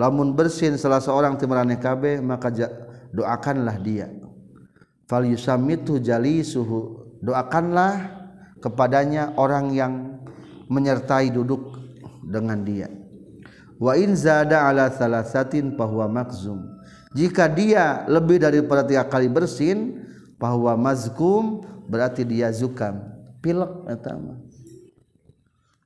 [0.00, 2.48] Lamun bersin salah seorang ti maraneh kabeh maka
[3.12, 4.08] doakanlah dia.
[5.04, 8.16] Fal yusammithu jalisuhu doakanlah
[8.64, 10.24] kepadanya orang yang
[10.72, 11.76] menyertai duduk
[12.24, 12.88] dengan dia
[13.80, 16.60] wa in zada ala salasatin bahwa makzum.
[17.16, 20.04] Jika dia lebih daripada tiga kali bersin
[20.38, 23.02] bahwa mazkum berarti dia zukam.
[23.40, 24.36] Pilek etama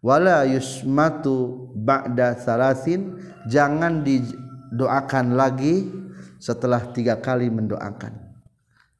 [0.04, 3.16] wala yusmatu ba'da salasin
[3.48, 5.88] jangan didoakan lagi
[6.36, 8.12] setelah tiga kali mendoakan.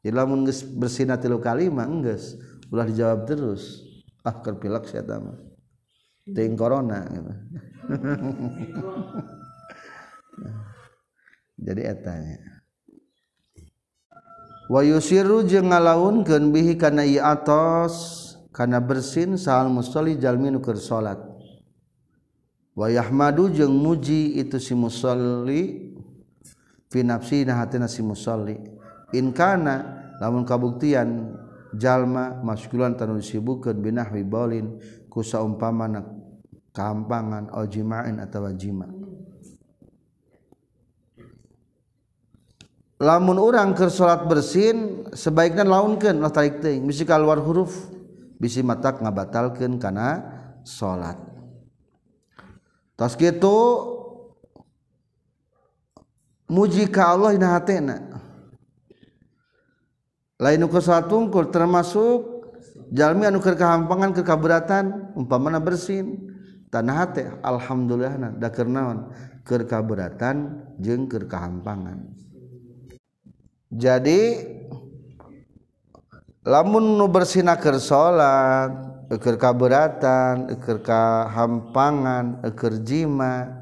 [0.00, 0.48] Jadi lamun
[0.80, 2.40] bersin tilu kali mah enggeus
[2.72, 3.84] ulah dijawab terus.
[4.24, 5.36] Ah kerpilek saya tahu
[6.32, 7.32] ting corona gitu.
[11.64, 12.38] jadi etanya
[14.72, 18.24] wayusiru jeung ngalaunkeun bihi kana ieu atos
[18.54, 21.34] kana bersin sahal musolli jalmi nu keur salat.
[22.74, 25.94] Wa yahmadu jeung muji itu si musolli
[26.90, 28.58] fi nafsi na hatina si musolli
[29.14, 31.38] in kana lamun kabuktian
[31.78, 36.02] jalma maskulan tanu sibukeun binahwi baulin ku saumpamana
[36.74, 38.90] kampangan au jima'in atawa jima.
[42.98, 46.82] Lamun orang ke salat bersin sebaiknya launkeun lah tarik teuing.
[46.82, 47.74] Bisi keluar huruf
[48.38, 50.20] bisi matak ngabatalkeun kana
[50.66, 51.16] salat
[52.98, 53.56] tos kitu
[56.50, 57.98] muji ka Allah dina hatena.
[60.42, 62.46] Lain nu salat tungkul termasuk
[62.90, 66.33] jalmi anu keur kahampangan keur kaberatan umpamana bersin.
[66.74, 69.14] tanah teh alhamdulillah da kernaon
[69.46, 72.02] keur kaberatan jeung keur kahampangan.
[73.70, 74.42] Jadi
[76.42, 78.74] lamun nu bersina keur salat
[79.22, 83.54] keur kaberatan keur kahampangan keur jima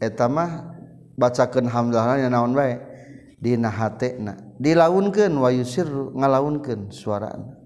[0.00, 0.72] eta mah
[1.20, 2.80] bacakeun hamdalahna naon bae?
[3.38, 5.86] Dina hatena dilaunkeun wa yusir
[6.16, 7.57] ngalaunkeun suaraan.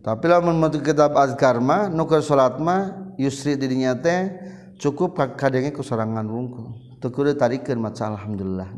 [0.00, 4.32] tapi lamun maca kitab azkar mah nu salat mah yusri dirinya teh
[4.80, 6.72] cukup kadenge kesorangan rungkul.
[7.00, 7.36] Teu kudu
[7.76, 8.68] maca alhamdulillah.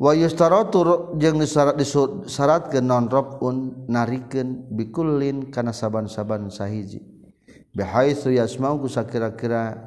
[0.00, 6.98] Wa yustaratu jeung disyarat ke non robun narikeun bikullin kana saban-saban sahiji.
[7.70, 9.78] Bihaitsu yasmau ku sakira-kira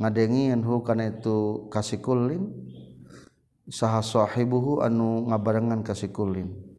[0.00, 2.48] ngadengian hu kana itu kasikulin
[3.68, 6.69] saha sahibuhu anu ngabarengan kasikulin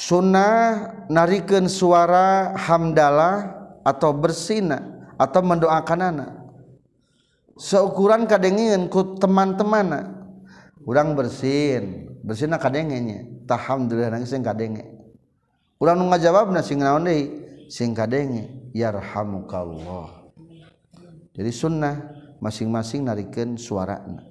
[0.00, 3.52] sunnah narikan suara hamdalah
[3.84, 4.80] atau bersina
[5.20, 6.30] atau mendoakan anak
[7.60, 10.16] seukuran kadengin ku teman-teman
[10.88, 14.86] urang bersin bersin kadengenya tahamdulillah nang sing kadenge.
[15.82, 17.50] Urang nu ngajawabna sing naon deui?
[17.66, 20.30] Sing kadenge yarhamukallah.
[21.34, 24.29] Jadi sunnah masing-masing narikeun suarana.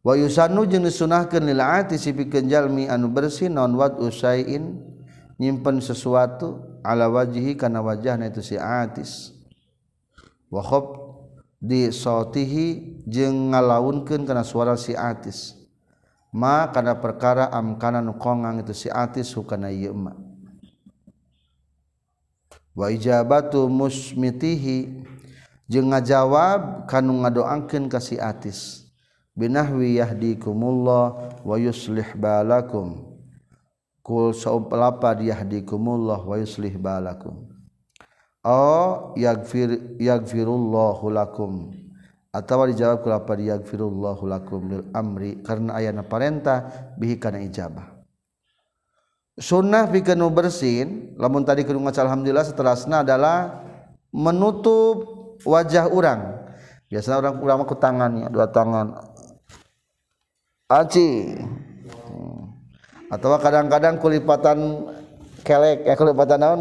[0.00, 4.80] wayusanu jeung disunahkeun lil ati sipikeun jalmi anu bersih non wat usain
[5.36, 9.36] nyimpen sesuatu ala wajhi kana wajahna itu si atis
[10.48, 10.84] wa khab
[11.60, 15.60] di sautihi jeung ngalaunkeun kana suara si atis
[16.32, 20.14] ma kana perkara amkana nu kongang itu si atis hukana ieu ma.
[22.70, 25.04] Wa ijabatu musmitihi
[25.68, 28.89] jeung ngajawab kanu ngadoangkeun ka si atis
[29.40, 33.08] binahwi yahdikumullah wa yuslih balakum.
[34.04, 37.48] Kul saupalapad yahdikumullah wa yuslih balakum.
[38.44, 41.72] Oh yagfir yagfirullahu lakum.
[42.30, 48.00] Atawa dijawab kula lapad yagfirullahu lakum lil amri karena ayana parenta bihi kana ijabah.
[49.40, 53.64] Sunnah pikeun bersin lamun tadi kudu ngaca alhamdulillah seterusna adalah
[54.12, 55.08] menutup
[55.48, 56.38] wajah orang
[56.90, 59.09] biasanya orang ulama ku tangannya dua tangan
[60.70, 61.34] aci.
[62.06, 62.54] Hmm.
[63.10, 64.86] Atau kadang-kadang kulipatan
[65.42, 66.60] kelek ya kulipatan naon?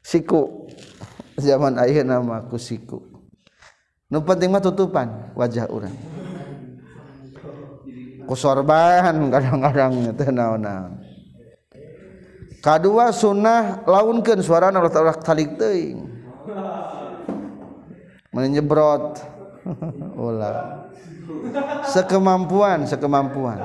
[0.00, 0.70] Siku.
[1.36, 3.02] Zaman ayeuna nama ku siku.
[4.08, 5.92] Nu penting mah tutupan wajah urang.
[8.24, 11.06] Ku sorban kadang-kadang itu naon-naon
[12.66, 16.02] kadua sunnah launkeun suarana ulah talik teuing.
[18.34, 19.22] Menyebrot
[20.26, 20.90] ulah.
[21.90, 23.58] Sekemampuan sekemampuan.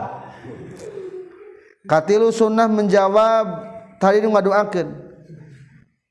[1.85, 3.45] Katilu sunnah menjawab
[3.97, 4.87] tadi ngaduakeun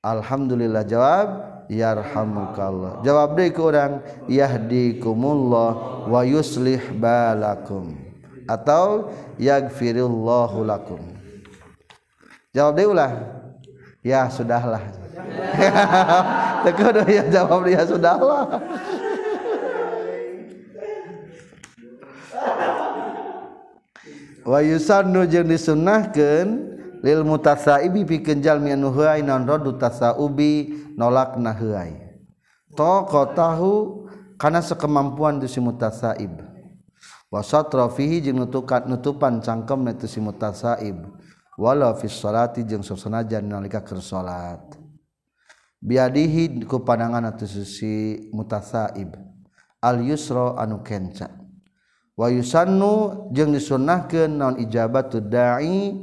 [0.02, 1.28] alhamdulillah jawab
[1.70, 3.00] yarhamukallah.
[3.06, 5.70] Jawab deui ke urang yahdikumullah
[6.10, 7.94] wa yuslih balakum
[8.50, 11.00] atau yaghfirullahu lakum.
[12.50, 13.12] Jawab deui ulah
[14.02, 14.82] ya sudahlah.
[16.64, 18.60] Teu ya jawab dia sudahlah
[24.46, 26.48] wayusannu jeung disunnahkeun
[27.00, 31.96] lil mutasaibi pikeun jalmi anu heuai naon radu tasaubi nolakna heuai
[32.76, 34.06] taqatahu
[34.40, 36.40] kana sakemampuan tu si mutasaib.
[37.30, 40.96] Wa satra fihi jeung nutukan nutupan cangkem tu si mutasaib.
[41.60, 44.80] Wala fi sholati jeung sosanajan nalika keur salat
[45.80, 49.12] biadihi ku pandangan tu si mutasaib.
[49.80, 51.28] Al yusra anu kenca.
[52.20, 55.96] wayusannu jeung disunnahkeun naon ijabatu dai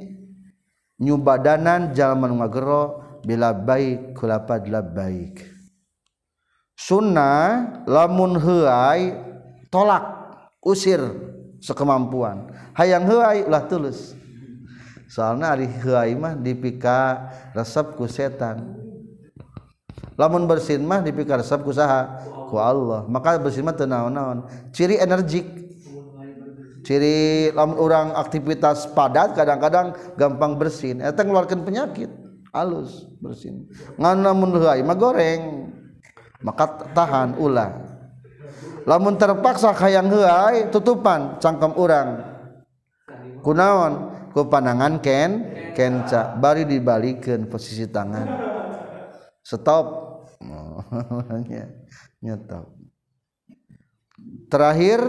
[0.97, 5.45] nyubadanan jalma nu ngagero bila baik kulapad labbaik.
[6.73, 9.13] Sunnah lamun heuai
[9.69, 10.05] tolak
[10.65, 11.01] usir
[11.61, 12.49] sekemampuan.
[12.73, 14.17] Hayang heuai ulah tulus.
[15.09, 18.77] Soalna ari heuai mah dipika resep ku setan.
[20.17, 22.25] Lamun bersin mah dipika resep ku saha?
[22.49, 23.05] Ku Allah.
[23.09, 24.45] Maka bersin mah teu naon-naon.
[24.73, 25.66] Ciri energik.
[26.87, 31.03] Ciri lamun orang aktivitas padat kadang-kadang gampang bersin.
[31.03, 32.07] Eta ngeluarkan penyakit
[32.55, 33.67] halus bersin.
[33.99, 35.67] Ngan lamun mah goreng
[36.39, 37.75] maka tahan ulah.
[38.87, 42.23] Lamun terpaksa hayang heuai tutupan cangkem orang
[43.43, 44.15] kunaon?
[44.31, 45.31] Ku pandangan ken
[45.75, 48.27] kenca bari dibalikeun posisi tangan.
[49.43, 50.07] Stop.
[52.23, 52.77] Nyetop
[54.47, 54.99] terakhir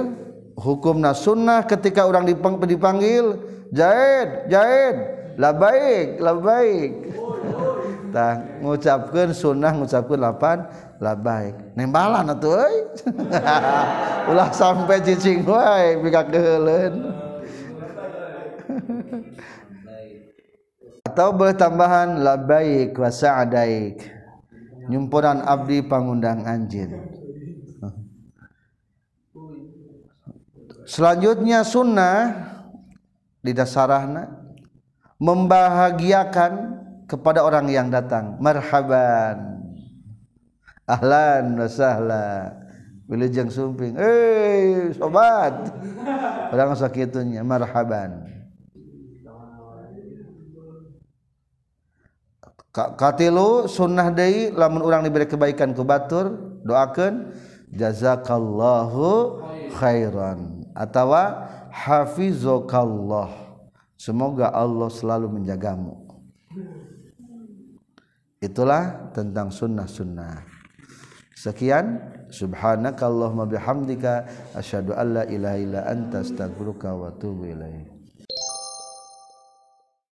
[0.59, 3.39] hukum na sunnah ketika orang dipang, dipanggil
[3.70, 4.97] jahid jahid
[5.39, 6.90] lah baik lah baik
[8.14, 10.66] tah ngucapkan sunnah ngucapkan lapan
[10.98, 12.76] lah baik nembalan atuh euy.
[14.35, 16.94] Ulah sampai cicing wae bika keheuleun
[21.09, 24.05] atau boleh tambahan la baik wa sa'daik
[24.90, 27.18] nyumpuran abdi pangundang anjin
[30.89, 32.48] selanjutnya sunnah
[33.44, 34.32] di dasarahna
[35.20, 36.52] membahagiakan
[37.09, 38.39] kepada orang yang datang.
[38.39, 39.60] Marhaban.
[40.89, 42.56] Ahlan wa sahla.
[43.09, 43.97] Wilujeng sumping.
[43.97, 45.73] Eh sobat.
[46.52, 48.28] Orang sakitunya marhaban.
[52.78, 56.31] Katilu sunnah deui lamun orang diberi kebaikan ku batur
[56.62, 57.35] doakeun
[57.74, 59.40] jazakallahu
[59.74, 63.35] khairan atawa hafizokallah.
[63.99, 66.07] Semoga Allah selalu menjagamu.
[68.39, 70.47] Itulah tentang sunnah-sunnah.
[71.35, 71.99] Sekian.
[72.31, 74.31] Subhanakallahumma bihamdika.
[74.55, 77.98] Asyhadu alla ilaha illa anta astaghfiruka wa atubu ilaik